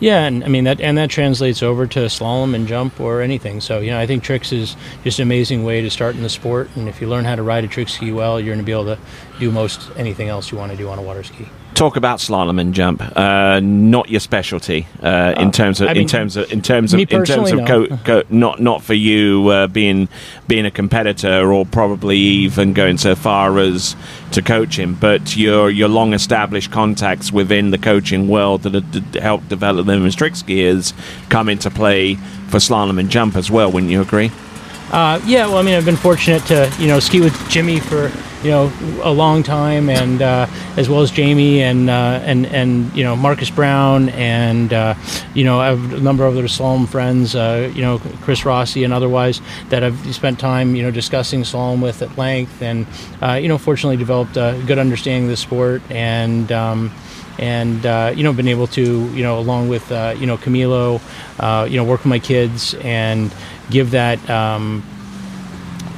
Yeah, 0.00 0.24
and 0.24 0.42
I 0.42 0.48
mean 0.48 0.64
that, 0.64 0.80
and 0.80 0.98
that 0.98 1.10
translates 1.10 1.62
over 1.62 1.86
to 1.86 2.00
slalom 2.06 2.56
and 2.56 2.66
jump 2.66 2.98
or 2.98 3.22
anything. 3.22 3.60
So 3.60 3.78
you 3.78 3.92
know, 3.92 4.00
I 4.00 4.06
think 4.08 4.24
tricks 4.24 4.50
is 4.50 4.74
just 5.04 5.20
an 5.20 5.22
amazing 5.22 5.62
way 5.62 5.80
to 5.80 5.90
start 5.90 6.16
in 6.16 6.24
the 6.24 6.28
sport. 6.28 6.70
And 6.74 6.88
if 6.88 7.00
you 7.00 7.06
learn 7.06 7.24
how 7.24 7.36
to 7.36 7.44
ride 7.44 7.62
a 7.62 7.68
trick 7.68 7.88
ski 7.88 8.10
well, 8.10 8.40
you're 8.40 8.52
going 8.52 8.58
to 8.58 8.64
be 8.64 8.72
able 8.72 8.96
to 8.96 8.98
do 9.38 9.52
most 9.52 9.90
anything 9.96 10.28
else 10.28 10.50
you 10.50 10.58
want 10.58 10.72
to 10.72 10.76
do 10.76 10.88
on 10.88 10.98
a 10.98 11.02
water 11.02 11.22
ski 11.22 11.48
talk 11.76 11.96
about 11.96 12.18
slalom 12.18 12.58
and 12.60 12.74
jump. 12.74 13.02
Uh, 13.16 13.60
not 13.60 14.08
your 14.08 14.20
specialty 14.20 14.86
uh, 15.02 15.34
in 15.36 15.48
uh, 15.48 15.52
terms 15.52 15.80
of 15.80 15.88
I 15.88 15.92
in 15.92 15.98
mean, 15.98 16.08
terms 16.08 16.36
of 16.36 16.50
in 16.50 16.62
terms 16.62 16.92
of 16.94 17.00
in 17.00 17.06
terms 17.06 17.52
of 17.52 17.66
co- 17.66 17.86
co- 17.98 18.22
not 18.30 18.60
not 18.60 18.82
for 18.82 18.94
you 18.94 19.48
uh, 19.48 19.66
being 19.68 20.08
being 20.48 20.66
a 20.66 20.70
competitor 20.70 21.52
or 21.52 21.64
probably 21.66 22.16
even 22.16 22.72
going 22.72 22.98
so 22.98 23.14
far 23.14 23.58
as 23.58 23.94
to 24.32 24.42
coaching, 24.42 24.94
but 24.94 25.36
your 25.36 25.70
your 25.70 25.88
long 25.88 26.14
established 26.14 26.72
contacts 26.72 27.30
within 27.30 27.70
the 27.70 27.78
coaching 27.78 28.26
world 28.26 28.62
that 28.62 28.74
have 28.74 29.14
helped 29.14 29.48
develop 29.48 29.86
them 29.86 30.04
as 30.06 30.14
trick 30.14 30.32
skiers 30.32 30.92
come 31.28 31.48
into 31.48 31.70
play 31.70 32.14
for 32.48 32.58
slalom 32.58 32.98
and 32.98 33.10
jump 33.10 33.36
as 33.36 33.50
well. 33.50 33.70
Wouldn't 33.70 33.92
you 33.92 34.00
agree? 34.00 34.30
Uh, 34.90 35.20
yeah, 35.26 35.46
well, 35.46 35.58
I 35.58 35.62
mean, 35.62 35.74
I've 35.74 35.84
been 35.84 35.96
fortunate 35.96 36.42
to 36.46 36.72
you 36.78 36.86
know 36.86 37.00
ski 37.00 37.20
with 37.20 37.36
Jimmy 37.50 37.80
for 37.80 38.12
you 38.44 38.50
know 38.50 38.72
a 39.02 39.10
long 39.10 39.42
time, 39.42 39.90
and 39.90 40.22
uh, 40.22 40.46
as 40.76 40.88
well 40.88 41.00
as 41.00 41.10
Jamie 41.10 41.60
and 41.62 41.90
uh, 41.90 42.20
and 42.22 42.46
and 42.46 42.94
you 42.96 43.02
know 43.02 43.16
Marcus 43.16 43.50
Brown, 43.50 44.10
and 44.10 44.72
uh, 44.72 44.94
you 45.34 45.42
know 45.42 45.58
I 45.58 45.66
have 45.66 45.92
a 45.92 46.00
number 46.00 46.24
of 46.24 46.36
other 46.36 46.46
slalom 46.46 46.88
friends, 46.88 47.34
uh, 47.34 47.72
you 47.74 47.82
know 47.82 47.98
Chris 48.22 48.44
Rossi 48.44 48.84
and 48.84 48.92
otherwise 48.92 49.40
that 49.70 49.82
I've 49.82 50.14
spent 50.14 50.38
time 50.38 50.76
you 50.76 50.84
know 50.84 50.92
discussing 50.92 51.42
slalom 51.42 51.82
with 51.82 52.00
at 52.00 52.16
length, 52.16 52.62
and 52.62 52.86
uh, 53.20 53.32
you 53.32 53.48
know 53.48 53.58
fortunately 53.58 53.96
developed 53.96 54.36
a 54.36 54.62
good 54.66 54.78
understanding 54.78 55.24
of 55.24 55.30
the 55.30 55.36
sport 55.36 55.82
and. 55.90 56.52
Um, 56.52 56.92
and 57.38 57.84
uh, 57.84 58.12
you 58.16 58.22
know 58.22 58.32
been 58.32 58.48
able 58.48 58.66
to 58.66 58.82
you 59.12 59.22
know 59.22 59.38
along 59.38 59.68
with 59.68 59.90
uh, 59.92 60.14
you 60.18 60.26
know 60.26 60.38
Camilo 60.38 61.00
uh, 61.38 61.66
you 61.68 61.76
know 61.76 61.84
work 61.84 62.00
with 62.00 62.06
my 62.06 62.18
kids 62.18 62.74
and 62.80 63.30
give 63.70 63.90
that 63.92 64.18
um, 64.30 64.82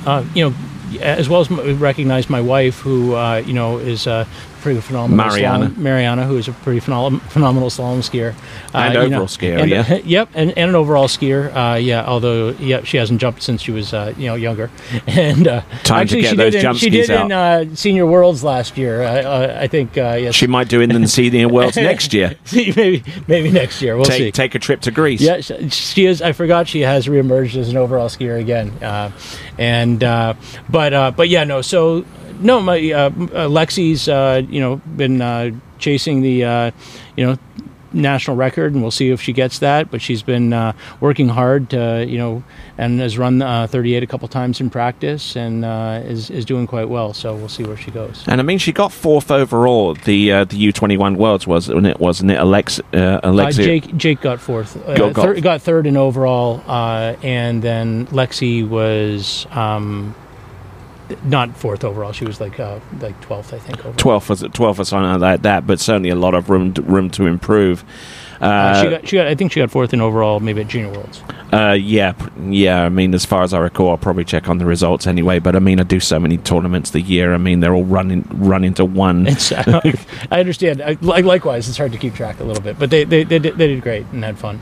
uh, 0.07 0.25
you 0.35 0.49
know 0.49 0.57
as 1.01 1.29
well 1.29 1.41
as 1.43 1.51
recognize 1.51 2.31
my 2.31 2.41
wife 2.41 2.79
who 2.81 3.15
uh, 3.15 3.43
you 3.47 3.53
know 3.53 3.79
is 3.79 4.07
uh, 4.07 4.25
pretty 4.61 4.81
phenomenal. 4.81 5.17
Mariana. 5.17 5.67
Slalom, 5.67 5.77
Mariana, 5.77 6.27
who 6.27 6.37
is 6.37 6.49
a 6.49 6.53
pretty 6.53 6.81
phenomenal, 6.81 7.21
phenomenal 7.29 7.71
slalom 7.71 7.99
skier. 7.99 8.35
Uh, 8.75 8.79
and 8.79 8.97
overall 8.97 9.21
know, 9.21 9.25
skier, 9.25 9.61
and, 9.61 9.71
yeah. 9.71 9.95
yep, 10.05 10.29
and, 10.35 10.51
and 10.57 10.71
an 10.71 10.75
overall 10.77 11.09
skier. 11.09 11.55
Uh, 11.55 11.77
yeah, 11.77 12.05
although 12.05 12.51
yeah, 12.51 12.83
she 12.83 12.97
hasn't 12.97 13.21
jumped 13.21 13.43
since 13.43 13.63
she 13.63 13.73
was 13.73 13.93
uh, 13.95 14.13
you 14.17 14.27
know 14.27 14.35
younger. 14.35 14.71
And 15.09 15.49
uh, 15.49 15.63
time 15.85 16.03
actually, 16.03 16.23
to 16.23 16.23
get 16.23 16.31
she 16.31 16.37
those 16.37 16.53
did 16.53 16.65
in, 16.65 16.75
She 16.75 16.91
did 16.91 17.11
in 17.11 17.33
uh, 17.33 17.65
Senior 17.75 18.07
Worlds 18.07 18.45
last 18.45 18.77
year. 18.77 19.03
I 19.03 19.67
think 19.67 19.97
yes. 19.97 20.35
She 20.35 20.47
might 20.47 20.69
do 20.69 20.81
in 20.81 20.91
the 20.91 21.09
Senior 21.09 21.49
Worlds 21.49 21.77
next 21.77 22.13
year. 22.13 22.37
maybe 22.53 23.03
maybe 23.27 23.51
next 23.51 23.83
year. 23.83 23.97
We'll 23.97 24.05
take, 24.05 24.19
see. 24.19 24.33
Take 24.33 24.55
a 24.55 24.59
trip 24.59 24.83
to 24.83 24.91
Greece. 24.91 25.21
Yeah, 25.21 25.41
she 25.41 26.07
is. 26.07 26.23
I 26.23 26.33
forgot 26.33 26.69
she 26.69 26.83
has 26.83 27.07
reemerged 27.07 27.57
as 27.57 27.69
an 27.71 27.77
overall 27.77 28.09
skier 28.09 28.39
again. 28.39 28.73
and 29.59 30.01
but 30.69 31.17
but 31.17 31.29
yeah, 31.29 31.45
no. 31.45 31.63
So 31.63 32.05
no, 32.41 32.61
my 32.61 32.79
uh, 32.93 33.07
uh, 33.07 33.11
Lexi's 33.49 34.09
uh, 34.09 34.43
you 34.49 34.61
know 34.61 34.77
been 34.77 35.21
uh, 35.21 35.51
chasing 35.79 36.23
the 36.23 36.45
uh, 36.45 36.71
you 37.17 37.27
know 37.27 37.39
national 37.93 38.37
record, 38.37 38.73
and 38.73 38.83
we'll 38.83 38.91
see 38.91 39.11
if 39.11 39.21
she 39.21 39.33
gets 39.33 39.61
that. 39.61 39.91
But 39.91 40.03
she's 40.03 40.23
been 40.23 40.53
uh, 40.53 40.73
working 41.01 41.29
hard, 41.29 41.71
to, 41.71 42.05
you 42.07 42.19
know, 42.19 42.43
and 42.77 43.01
has 43.01 43.17
run 43.19 43.41
uh, 43.43 43.67
38 43.67 44.03
a 44.03 44.07
couple 44.07 44.29
times 44.29 44.61
in 44.61 44.71
practice, 44.71 45.37
and 45.37 45.65
uh, 45.65 46.03
is 46.05 46.31
is 46.31 46.45
doing 46.45 46.67
quite 46.67 46.89
well. 46.89 47.13
So 47.15 47.35
we'll 47.35 47.49
see 47.49 47.65
where 47.65 47.77
she 47.77 47.91
goes. 47.91 48.25
And 48.27 48.41
I 48.41 48.45
mean, 48.45 48.59
she 48.59 48.73
got 48.73 48.93
fourth 48.93 49.31
overall. 49.31 49.95
The 49.95 50.33
uh, 50.33 50.45
the 50.45 50.73
U21 50.73 51.17
Worlds 51.17 51.47
was 51.47 51.69
when 51.69 51.87
it 51.87 51.99
wasn't 52.01 52.31
it 52.31 52.39
Alex 52.39 52.81
uh, 52.93 53.21
Alexia. 53.23 53.65
Jake 53.65 53.97
Jake 53.97 54.21
got 54.21 54.41
fourth. 54.41 54.75
Got- 54.87 55.15
got- 55.15 55.23
thir- 55.25 55.41
got 55.41 55.63
third 55.63 55.87
in 55.87 55.97
overall, 55.97 56.63
and 57.23 57.63
then 57.63 58.07
Lexi 58.09 58.69
was. 58.69 59.47
Um, 59.51 60.15
not 61.25 61.57
fourth 61.57 61.85
overall. 61.85 62.13
She 62.13 62.25
was 62.25 62.41
like 62.41 62.59
uh, 62.61 62.81
like 63.01 63.21
twelfth, 63.21 63.53
I 63.55 63.59
think. 63.59 63.79
Overall. 63.81 63.95
12th 64.21 64.29
was 64.29 64.43
12th 64.43 64.79
or 64.79 64.85
something 64.85 65.21
like 65.21 65.43
that, 65.43 65.67
but 65.67 65.81
certainly 65.81 66.11
a 66.11 66.15
lot 66.15 66.35
of 66.35 66.51
room 66.51 66.75
to, 66.75 66.83
room 66.83 67.11
to 67.11 67.27
improve. 67.27 67.85
Uh, 68.41 68.45
Uh, 68.45 68.83
she 68.83 68.91
got 68.91 69.09
she 69.09 69.17
got 69.17 69.27
I 69.27 69.35
think 69.35 69.53
she 69.53 69.61
got 69.61 69.71
fourth 69.71 69.93
in 69.93 70.01
overall, 70.01 70.39
maybe 70.41 70.61
at 70.61 70.69
Junior 70.69 70.93
Worlds. 70.93 71.23
uh, 71.53 71.73
yeah, 71.73 72.13
yeah. 72.49 72.85
I 72.85 72.89
mean, 72.89 73.13
as 73.15 73.25
far 73.25 73.43
as 73.43 73.53
I 73.53 73.59
recall, 73.59 73.91
I'll 73.91 73.99
probably 73.99 74.25
check 74.25 74.49
on 74.49 74.59
the 74.59 74.67
results 74.67 75.07
anyway. 75.07 75.39
But 75.41 75.57
I 75.57 75.59
mean, 75.59 75.81
I 75.81 75.83
do 75.83 75.99
so 75.99 76.21
many 76.21 76.37
tournaments 76.39 76.91
the 76.91 77.01
year. 77.01 77.35
I 77.35 77.39
mean, 77.39 77.61
they're 77.61 77.75
all 77.75 77.85
running 77.85 78.25
run 78.33 78.63
into 78.65 78.85
one. 78.85 79.27
Uh, 79.27 79.81
I 80.31 80.39
understand. 80.41 80.81
I, 80.83 80.97
likewise, 81.01 81.69
it's 81.69 81.79
hard 81.79 81.93
to 81.93 81.99
keep 81.99 82.15
track 82.15 82.39
a 82.41 82.45
little 82.45 82.63
bit, 82.63 82.79
but 82.79 82.91
they 82.91 83.05
they, 83.05 83.25
they, 83.25 83.39
did, 83.41 83.57
they 83.59 83.67
did 83.67 83.83
great 83.83 84.07
and 84.13 84.23
had 84.25 84.39
fun. 84.39 84.61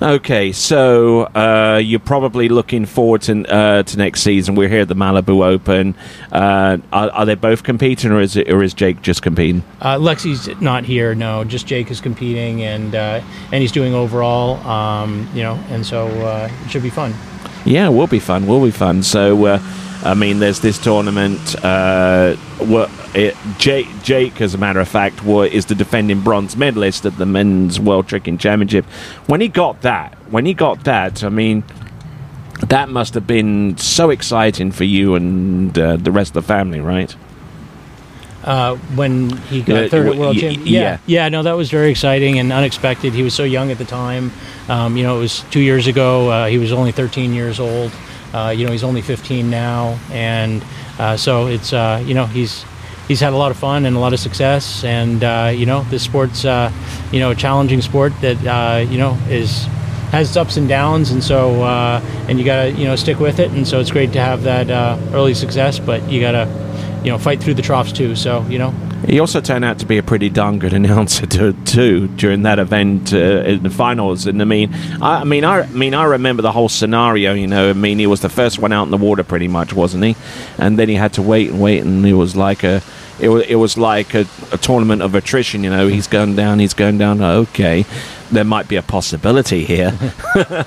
Okay, 0.00 0.52
so 0.52 1.22
uh, 1.34 1.80
you're 1.82 2.00
probably 2.00 2.48
looking 2.48 2.86
forward 2.86 3.22
to 3.22 3.44
uh, 3.52 3.82
to 3.82 3.96
next 3.96 4.22
season. 4.22 4.54
We're 4.54 4.68
here 4.68 4.82
at 4.82 4.88
the 4.88 4.94
Malibu 4.94 5.44
Open. 5.44 5.94
Uh, 6.30 6.78
are, 6.92 7.10
are 7.10 7.26
they 7.26 7.34
both 7.34 7.62
competing, 7.62 8.10
or 8.10 8.20
is 8.20 8.36
it, 8.36 8.50
or 8.50 8.62
is 8.62 8.74
Jake 8.74 9.02
just 9.02 9.22
competing? 9.22 9.62
Uh, 9.80 9.96
Lexi's 9.96 10.60
not 10.60 10.84
here. 10.84 11.14
No, 11.14 11.44
just 11.44 11.66
Jake 11.66 11.90
is 11.90 12.00
competing, 12.00 12.62
and 12.62 12.94
uh, 12.94 13.22
and 13.52 13.62
he's 13.62 13.72
doing 13.72 13.94
overall. 13.94 14.56
Um, 14.66 15.28
you 15.34 15.42
know, 15.42 15.54
and 15.68 15.84
so 15.84 16.06
uh, 16.06 16.50
it 16.64 16.70
should 16.70 16.82
be 16.82 16.90
fun. 16.90 17.14
Yeah, 17.64 17.88
will 17.88 18.06
be 18.08 18.18
fun. 18.18 18.46
Will 18.46 18.64
be 18.64 18.70
fun. 18.72 19.02
So, 19.02 19.46
uh, 19.46 19.58
I 20.04 20.14
mean, 20.14 20.40
there's 20.40 20.60
this 20.60 20.78
tournament. 20.78 21.56
Uh, 21.64 22.34
what 22.58 22.90
it, 23.14 23.36
Jake, 23.58 23.86
Jake, 24.02 24.40
as 24.40 24.52
a 24.54 24.58
matter 24.58 24.80
of 24.80 24.88
fact, 24.88 25.24
wa 25.24 25.42
is 25.42 25.66
the 25.66 25.74
defending 25.74 26.20
bronze 26.22 26.56
medalist 26.56 27.06
at 27.06 27.16
the 27.18 27.26
men's 27.26 27.78
World 27.78 28.08
Tricking 28.08 28.36
Championship. 28.38 28.84
When 29.26 29.40
he 29.40 29.48
got 29.48 29.82
that, 29.82 30.14
when 30.30 30.44
he 30.44 30.54
got 30.54 30.84
that, 30.84 31.22
I 31.22 31.28
mean, 31.28 31.62
that 32.66 32.88
must 32.88 33.14
have 33.14 33.26
been 33.26 33.76
so 33.76 34.10
exciting 34.10 34.72
for 34.72 34.84
you 34.84 35.14
and 35.14 35.78
uh, 35.78 35.96
the 35.96 36.10
rest 36.10 36.30
of 36.30 36.42
the 36.44 36.48
family, 36.48 36.80
right? 36.80 37.14
uh, 38.44 38.74
when 38.96 39.30
he 39.42 39.62
got 39.62 39.82
Yeah, 39.82 39.88
third 39.88 40.08
at 40.08 40.16
World 40.16 40.34
y- 40.36 40.48
Yeah, 40.48 40.58
yeah. 40.64 40.98
yeah, 41.06 41.28
no, 41.28 41.44
that 41.44 41.52
was 41.52 41.70
very 41.70 41.90
exciting 41.92 42.40
and 42.40 42.52
unexpected. 42.52 43.12
He 43.12 43.22
was 43.22 43.34
so 43.34 43.44
young 43.44 43.70
at 43.70 43.78
the 43.78 43.84
time. 43.84 44.32
Um, 44.68 44.96
you 44.96 45.04
know, 45.04 45.16
it 45.16 45.20
was 45.20 45.44
two 45.52 45.60
years 45.60 45.86
ago. 45.86 46.28
Uh, 46.28 46.46
he 46.46 46.58
was 46.58 46.72
only 46.72 46.90
13 46.90 47.34
years 47.34 47.60
old. 47.60 47.92
Uh, 48.32 48.54
you 48.56 48.64
know, 48.64 48.72
he's 48.72 48.84
only 48.84 49.02
15 49.02 49.50
now, 49.50 49.98
and 50.10 50.64
uh, 50.98 51.16
so 51.16 51.46
it's 51.46 51.72
uh, 51.72 52.02
you 52.06 52.14
know 52.14 52.26
he's 52.26 52.64
he's 53.08 53.20
had 53.20 53.32
a 53.32 53.36
lot 53.36 53.50
of 53.50 53.56
fun 53.56 53.84
and 53.86 53.96
a 53.96 53.98
lot 53.98 54.12
of 54.12 54.20
success. 54.20 54.84
And 54.84 55.22
uh, 55.22 55.52
you 55.54 55.66
know, 55.66 55.82
this 55.84 56.02
sport's 56.02 56.44
uh, 56.44 56.72
you 57.12 57.20
know 57.20 57.30
a 57.30 57.34
challenging 57.34 57.82
sport 57.82 58.12
that 58.20 58.44
uh, 58.46 58.78
you 58.88 58.98
know 58.98 59.18
is 59.28 59.64
has 60.12 60.28
its 60.28 60.36
ups 60.36 60.56
and 60.56 60.68
downs, 60.68 61.10
and 61.10 61.22
so 61.22 61.64
and 62.28 62.38
you 62.38 62.44
gotta 62.44 62.70
you 62.70 62.84
know 62.84 62.96
stick 62.96 63.18
with 63.18 63.38
it. 63.38 63.50
And 63.50 63.66
so 63.66 63.80
it's 63.80 63.90
great 63.90 64.12
to 64.12 64.20
have 64.20 64.42
that 64.44 64.70
early 65.12 65.34
success, 65.34 65.78
but 65.78 66.08
you 66.10 66.20
gotta 66.20 66.48
you 67.04 67.10
know 67.10 67.18
fight 67.18 67.42
through 67.42 67.54
the 67.54 67.62
troughs 67.62 67.92
too. 67.92 68.16
So 68.16 68.42
you 68.48 68.58
know 68.58 68.74
He 69.06 69.18
also 69.20 69.40
turned 69.40 69.64
out 69.64 69.78
to 69.80 69.86
be 69.86 69.98
a 69.98 70.02
pretty 70.02 70.28
darn 70.30 70.58
good 70.58 70.72
announcer 70.80 71.26
to, 71.26 71.52
too 71.64 72.08
during 72.08 72.42
that 72.42 72.58
event 72.58 73.12
uh, 73.12 73.16
in 73.16 73.62
the 73.62 73.70
finals. 73.70 74.26
And 74.26 74.40
I 74.40 74.44
mean, 74.44 74.72
I, 75.00 75.20
I 75.20 75.24
mean, 75.24 75.44
I, 75.44 75.60
I 75.62 75.66
mean, 75.66 75.94
I 75.94 76.04
remember 76.04 76.42
the 76.42 76.52
whole 76.52 76.68
scenario. 76.68 77.34
You 77.34 77.46
know, 77.46 77.70
I 77.70 77.72
mean, 77.72 77.98
he 77.98 78.06
was 78.06 78.20
the 78.20 78.28
first 78.28 78.58
one 78.58 78.72
out 78.72 78.84
in 78.84 78.90
the 78.90 78.96
water, 78.96 79.24
pretty 79.24 79.48
much, 79.48 79.72
wasn't 79.72 80.04
he? 80.04 80.16
And 80.58 80.78
then 80.78 80.88
he 80.88 80.94
had 80.94 81.12
to 81.14 81.22
wait 81.22 81.50
and 81.50 81.60
wait, 81.60 81.82
and 81.82 82.06
it 82.06 82.14
was 82.14 82.36
like 82.36 82.62
a, 82.64 82.80
it 83.20 83.28
was, 83.28 83.44
it 83.46 83.56
was 83.56 83.76
like 83.76 84.14
a, 84.14 84.24
a 84.52 84.58
tournament 84.58 85.02
of 85.02 85.14
attrition. 85.14 85.64
You 85.64 85.70
know, 85.70 85.88
he's 85.88 86.06
going 86.06 86.36
down, 86.36 86.58
he's 86.58 86.74
going 86.74 86.98
down. 86.98 87.20
Okay, 87.20 87.84
there 88.30 88.44
might 88.44 88.68
be 88.68 88.76
a 88.76 88.82
possibility 88.82 89.64
here. 89.64 89.98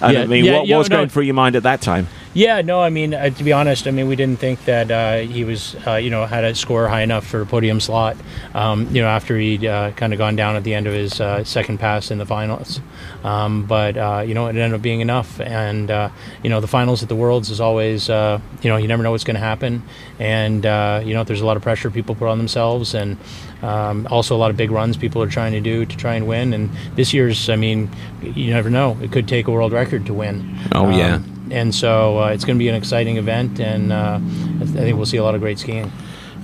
I 0.00 0.12
Yeah, 0.12 0.26
mean, 0.26 0.44
yeah, 0.44 0.58
what, 0.58 0.66
yeah, 0.66 0.76
was 0.76 0.90
no. 0.90 0.96
going 0.96 1.08
through 1.08 1.24
your 1.24 1.34
mind 1.34 1.56
at 1.56 1.62
that 1.64 1.80
time? 1.80 2.08
Yeah, 2.38 2.62
no, 2.62 2.80
I 2.80 2.88
mean, 2.88 3.14
uh, 3.14 3.30
to 3.30 3.42
be 3.42 3.52
honest, 3.52 3.88
I 3.88 3.90
mean, 3.90 4.06
we 4.06 4.14
didn't 4.14 4.38
think 4.38 4.64
that 4.66 4.92
uh, 4.92 5.26
he 5.28 5.42
was, 5.42 5.74
uh, 5.84 5.96
you 5.96 6.08
know, 6.08 6.24
had 6.24 6.44
a 6.44 6.54
score 6.54 6.86
high 6.86 7.00
enough 7.00 7.26
for 7.26 7.40
a 7.40 7.46
podium 7.46 7.80
slot. 7.80 8.16
Um, 8.54 8.86
you 8.94 9.02
know, 9.02 9.08
after 9.08 9.36
he'd 9.36 9.64
uh, 9.64 9.90
kind 9.96 10.12
of 10.12 10.20
gone 10.20 10.36
down 10.36 10.54
at 10.54 10.62
the 10.62 10.72
end 10.72 10.86
of 10.86 10.92
his 10.92 11.20
uh, 11.20 11.42
second 11.42 11.78
pass 11.80 12.12
in 12.12 12.18
the 12.18 12.26
finals, 12.26 12.80
um, 13.24 13.66
but 13.66 13.96
uh, 13.96 14.22
you 14.24 14.34
know, 14.34 14.46
it 14.46 14.50
ended 14.50 14.72
up 14.72 14.82
being 14.82 15.00
enough. 15.00 15.40
And 15.40 15.90
uh, 15.90 16.10
you 16.44 16.48
know, 16.48 16.60
the 16.60 16.68
finals 16.68 17.02
at 17.02 17.08
the 17.08 17.16
Worlds 17.16 17.50
is 17.50 17.60
always, 17.60 18.08
uh, 18.08 18.38
you 18.62 18.70
know, 18.70 18.76
you 18.76 18.86
never 18.86 19.02
know 19.02 19.10
what's 19.10 19.24
going 19.24 19.34
to 19.34 19.40
happen, 19.40 19.82
and 20.20 20.64
uh, 20.64 21.02
you 21.04 21.14
know, 21.14 21.24
there's 21.24 21.40
a 21.40 21.46
lot 21.46 21.56
of 21.56 21.64
pressure 21.64 21.90
people 21.90 22.14
put 22.14 22.28
on 22.28 22.38
themselves, 22.38 22.94
and 22.94 23.16
um, 23.62 24.06
also 24.12 24.36
a 24.36 24.38
lot 24.38 24.52
of 24.52 24.56
big 24.56 24.70
runs 24.70 24.96
people 24.96 25.20
are 25.20 25.28
trying 25.28 25.54
to 25.54 25.60
do 25.60 25.84
to 25.84 25.96
try 25.96 26.14
and 26.14 26.28
win. 26.28 26.52
And 26.52 26.70
this 26.94 27.12
year's, 27.12 27.50
I 27.50 27.56
mean, 27.56 27.90
you 28.22 28.52
never 28.52 28.70
know; 28.70 28.96
it 29.02 29.10
could 29.10 29.26
take 29.26 29.48
a 29.48 29.50
world 29.50 29.72
record 29.72 30.06
to 30.06 30.14
win. 30.14 30.56
Oh, 30.70 30.88
yeah. 30.90 31.20
And 31.50 31.74
so 31.74 32.22
uh, 32.22 32.28
it's 32.28 32.44
going 32.44 32.56
to 32.56 32.62
be 32.62 32.68
an 32.68 32.74
exciting 32.74 33.16
event, 33.16 33.60
and 33.60 33.92
uh, 33.92 34.20
I 34.60 34.64
think 34.64 34.96
we'll 34.96 35.06
see 35.06 35.16
a 35.16 35.24
lot 35.24 35.34
of 35.34 35.40
great 35.40 35.58
skiing. 35.58 35.90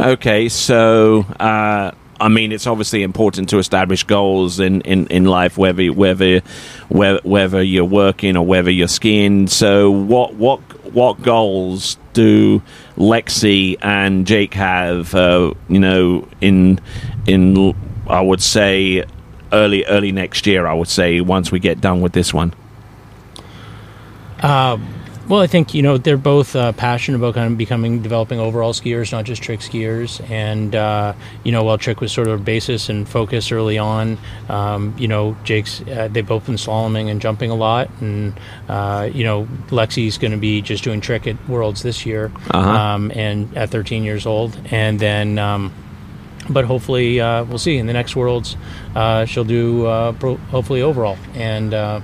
Okay, 0.00 0.48
so 0.48 1.20
uh, 1.38 1.92
I 2.20 2.28
mean, 2.28 2.52
it's 2.52 2.66
obviously 2.66 3.02
important 3.02 3.48
to 3.50 3.58
establish 3.58 4.04
goals 4.04 4.60
in, 4.60 4.80
in, 4.82 5.06
in 5.08 5.24
life, 5.24 5.58
whether 5.58 5.86
whether 5.86 6.40
whether 6.88 7.20
whether 7.22 7.62
you're 7.62 7.84
working 7.84 8.36
or 8.36 8.46
whether 8.46 8.70
you're 8.70 8.88
skiing. 8.88 9.46
So, 9.46 9.90
what 9.90 10.34
what 10.34 10.60
what 10.92 11.20
goals 11.22 11.98
do 12.12 12.62
Lexi 12.96 13.76
and 13.82 14.26
Jake 14.26 14.54
have? 14.54 15.14
Uh, 15.14 15.54
you 15.68 15.80
know, 15.80 16.26
in 16.40 16.80
in 17.26 17.74
I 18.06 18.20
would 18.20 18.42
say 18.42 19.04
early 19.52 19.84
early 19.86 20.12
next 20.12 20.46
year. 20.46 20.66
I 20.66 20.74
would 20.74 20.88
say 20.88 21.20
once 21.20 21.50
we 21.50 21.58
get 21.58 21.80
done 21.80 22.00
with 22.00 22.12
this 22.12 22.32
one. 22.32 22.54
Well, 25.26 25.40
I 25.40 25.46
think 25.46 25.72
you 25.72 25.80
know 25.80 25.96
they're 25.96 26.18
both 26.18 26.54
uh, 26.54 26.72
passionate 26.72 27.16
about 27.16 27.33
kind 27.33 27.50
of 27.50 27.57
becoming 27.57 28.02
developing 28.02 28.38
overall 28.38 28.74
skiers, 28.74 29.11
not 29.11 29.24
just 29.24 29.42
trick 29.42 29.61
skiers. 29.61 30.20
And 30.30 30.74
uh, 30.74 31.14
you 31.44 31.50
know, 31.52 31.64
while 31.64 31.78
trick 31.78 32.02
was 32.02 32.12
sort 32.12 32.28
of 32.28 32.40
a 32.40 32.42
basis 32.42 32.90
and 32.90 33.09
focus 33.09 33.50
early 33.50 33.78
on, 33.78 34.18
um, 34.50 34.94
you 34.98 35.09
know, 35.09 35.35
Jake's 35.42 35.80
uh, 35.80 36.09
they've 36.12 36.26
both 36.26 36.44
been 36.44 36.57
slaloming 36.57 37.11
and 37.11 37.22
jumping 37.22 37.50
a 37.50 37.54
lot, 37.54 37.88
and 38.02 38.38
uh, 38.68 39.09
you 39.14 39.24
know, 39.24 39.48
Lexi's 39.68 40.18
going 40.18 40.33
to 40.33 40.37
be 40.37 40.61
just 40.61 40.85
doing 40.85 41.00
trick 41.00 41.26
at 41.26 41.37
Worlds 41.48 41.83
this 41.83 42.04
year, 42.04 42.30
Uh-huh. 42.50 42.70
um, 42.70 43.11
and 43.14 43.57
at 43.57 43.70
13 43.70 44.04
years 44.04 44.26
old, 44.26 44.59
and 44.70 45.00
then. 45.00 45.38
Um, 45.38 45.72
but 46.50 46.66
hopefully, 46.66 47.18
uh, 47.22 47.44
we'll 47.44 47.57
see 47.57 47.78
in 47.78 47.87
the 47.87 47.94
next 47.94 48.14
Worlds. 48.14 48.59
Uh, 48.94 49.24
she'll 49.24 49.44
do 49.44 49.87
uh, 49.87 50.12
pro- 50.12 50.37
hopefully 50.37 50.83
overall, 50.83 51.16
and 51.33 51.72
uh, 51.72 52.00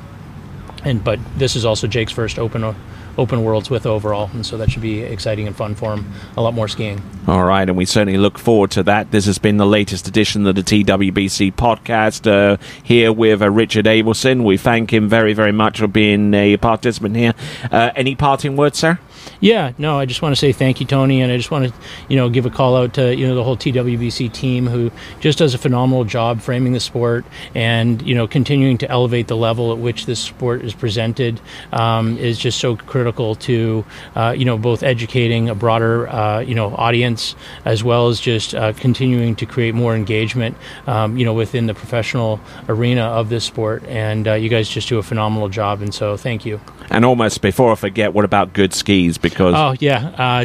and 0.84 1.02
but 1.02 1.18
this 1.36 1.56
is 1.56 1.64
also 1.64 1.86
Jake's 1.86 2.12
first 2.12 2.38
open 2.38 2.74
open 3.18 3.44
worlds 3.44 3.70
with 3.70 3.86
overall, 3.86 4.30
and 4.32 4.44
so 4.46 4.56
that 4.56 4.70
should 4.70 4.82
be 4.82 5.00
exciting 5.00 5.46
and 5.46 5.54
fun 5.54 5.74
for 5.74 5.92
him. 5.92 6.10
A 6.36 6.42
lot 6.42 6.54
more 6.54 6.68
skiing. 6.68 7.02
All 7.26 7.44
right, 7.44 7.68
and 7.68 7.76
we 7.76 7.84
certainly 7.84 8.18
look 8.18 8.38
forward 8.38 8.70
to 8.72 8.82
that. 8.84 9.10
This 9.10 9.26
has 9.26 9.38
been 9.38 9.56
the 9.58 9.66
latest 9.66 10.08
edition 10.08 10.46
of 10.46 10.54
the 10.54 10.62
TWBC 10.62 11.54
podcast 11.54 12.26
uh, 12.26 12.56
here 12.82 13.12
with 13.12 13.42
uh, 13.42 13.50
Richard 13.50 13.84
Abelson. 13.84 14.44
We 14.44 14.56
thank 14.56 14.92
him 14.92 15.08
very, 15.08 15.34
very 15.34 15.52
much 15.52 15.78
for 15.78 15.86
being 15.86 16.32
a 16.34 16.56
participant 16.56 17.16
here. 17.16 17.34
Uh, 17.70 17.90
any 17.94 18.14
parting 18.14 18.56
words, 18.56 18.78
sir? 18.78 18.98
Yeah, 19.40 19.72
no, 19.78 19.98
I 19.98 20.06
just 20.06 20.22
want 20.22 20.34
to 20.34 20.38
say 20.38 20.52
thank 20.52 20.80
you, 20.80 20.86
Tony, 20.86 21.22
and 21.22 21.32
I 21.32 21.36
just 21.36 21.50
want 21.50 21.68
to, 21.68 21.74
you 22.08 22.16
know, 22.16 22.28
give 22.28 22.46
a 22.46 22.50
call 22.50 22.76
out 22.76 22.94
to 22.94 23.14
you 23.14 23.26
know 23.26 23.34
the 23.34 23.44
whole 23.44 23.56
TWBC 23.56 24.32
team 24.32 24.66
who 24.66 24.90
just 25.20 25.38
does 25.38 25.54
a 25.54 25.58
phenomenal 25.58 26.04
job 26.04 26.40
framing 26.40 26.72
the 26.72 26.80
sport 26.80 27.24
and 27.54 28.02
you 28.02 28.14
know 28.14 28.26
continuing 28.26 28.78
to 28.78 28.90
elevate 28.90 29.28
the 29.28 29.36
level 29.36 29.72
at 29.72 29.78
which 29.78 30.06
this 30.06 30.20
sport 30.20 30.62
is 30.62 30.74
presented 30.74 31.40
um, 31.72 32.16
is 32.18 32.38
just 32.38 32.58
so 32.58 32.76
critical 32.76 33.34
to 33.34 33.84
uh, 34.14 34.34
you 34.36 34.44
know 34.44 34.58
both 34.58 34.82
educating 34.82 35.48
a 35.48 35.54
broader 35.54 36.08
uh, 36.08 36.40
you 36.40 36.54
know 36.54 36.74
audience 36.76 37.34
as 37.64 37.82
well 37.82 38.08
as 38.08 38.20
just 38.20 38.54
uh, 38.54 38.72
continuing 38.74 39.34
to 39.36 39.46
create 39.46 39.74
more 39.74 39.94
engagement 39.94 40.56
um, 40.86 41.16
you 41.16 41.24
know 41.24 41.34
within 41.34 41.66
the 41.66 41.74
professional 41.74 42.40
arena 42.68 43.02
of 43.02 43.28
this 43.28 43.44
sport. 43.44 43.84
And 43.86 44.28
uh, 44.28 44.34
you 44.34 44.48
guys 44.48 44.68
just 44.68 44.88
do 44.88 44.98
a 44.98 45.02
phenomenal 45.02 45.48
job, 45.48 45.82
and 45.82 45.94
so 45.94 46.16
thank 46.16 46.44
you. 46.44 46.60
And 46.90 47.04
almost 47.04 47.40
before 47.40 47.72
I 47.72 47.74
forget, 47.76 48.12
what 48.12 48.24
about 48.24 48.52
Goode 48.52 48.74
skis? 48.74 49.09
Because 49.18 49.54
Oh 49.56 49.74
yeah, 49.80 50.08
uh, 50.18 50.44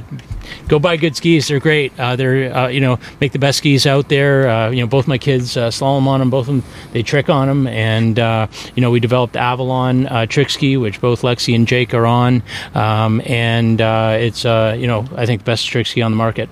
go 0.67 0.79
buy 0.79 0.97
Goode 0.97 1.15
skis. 1.15 1.47
They're 1.47 1.59
great. 1.59 1.97
Uh, 1.99 2.15
they're 2.15 2.55
uh, 2.55 2.67
you 2.67 2.79
know 2.79 2.99
make 3.21 3.31
the 3.31 3.39
best 3.39 3.59
skis 3.59 3.85
out 3.85 4.09
there. 4.09 4.49
Uh, 4.49 4.69
you 4.69 4.81
know 4.81 4.87
both 4.87 5.07
my 5.07 5.17
kids 5.17 5.57
uh, 5.57 5.69
slalom 5.69 6.07
on 6.07 6.19
them. 6.19 6.29
Both 6.29 6.47
of 6.47 6.55
them 6.55 6.63
they 6.91 7.03
trick 7.03 7.29
on 7.29 7.47
them, 7.47 7.67
and 7.67 8.19
uh, 8.19 8.47
you 8.75 8.81
know 8.81 8.91
we 8.91 8.99
developed 8.99 9.35
Avalon 9.35 10.07
uh, 10.07 10.25
trick 10.25 10.49
ski, 10.49 10.77
which 10.77 11.01
both 11.01 11.21
Lexi 11.21 11.55
and 11.55 11.67
Jake 11.67 11.93
are 11.93 12.05
on, 12.05 12.43
um, 12.73 13.21
and 13.25 13.81
uh, 13.81 14.17
it's 14.19 14.45
uh, 14.45 14.75
you 14.77 14.87
know 14.87 15.07
I 15.15 15.25
think 15.25 15.41
the 15.41 15.45
best 15.45 15.67
trick 15.67 15.87
ski 15.87 16.01
on 16.01 16.11
the 16.11 16.17
market. 16.17 16.49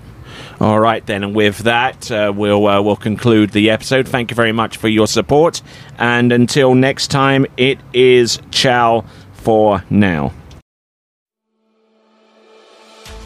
All 0.60 0.78
right, 0.78 1.04
then, 1.04 1.24
and 1.24 1.34
with 1.34 1.58
that, 1.58 2.10
uh, 2.10 2.32
we'll 2.34 2.66
uh, 2.66 2.80
we'll 2.80 2.96
conclude 2.96 3.50
the 3.50 3.70
episode. 3.70 4.08
Thank 4.08 4.30
you 4.30 4.34
very 4.34 4.52
much 4.52 4.76
for 4.76 4.88
your 4.88 5.06
support, 5.06 5.62
and 5.98 6.32
until 6.32 6.74
next 6.74 7.08
time, 7.08 7.46
it 7.56 7.78
is 7.92 8.40
ciao 8.50 9.04
for 9.32 9.84
now. 9.90 10.32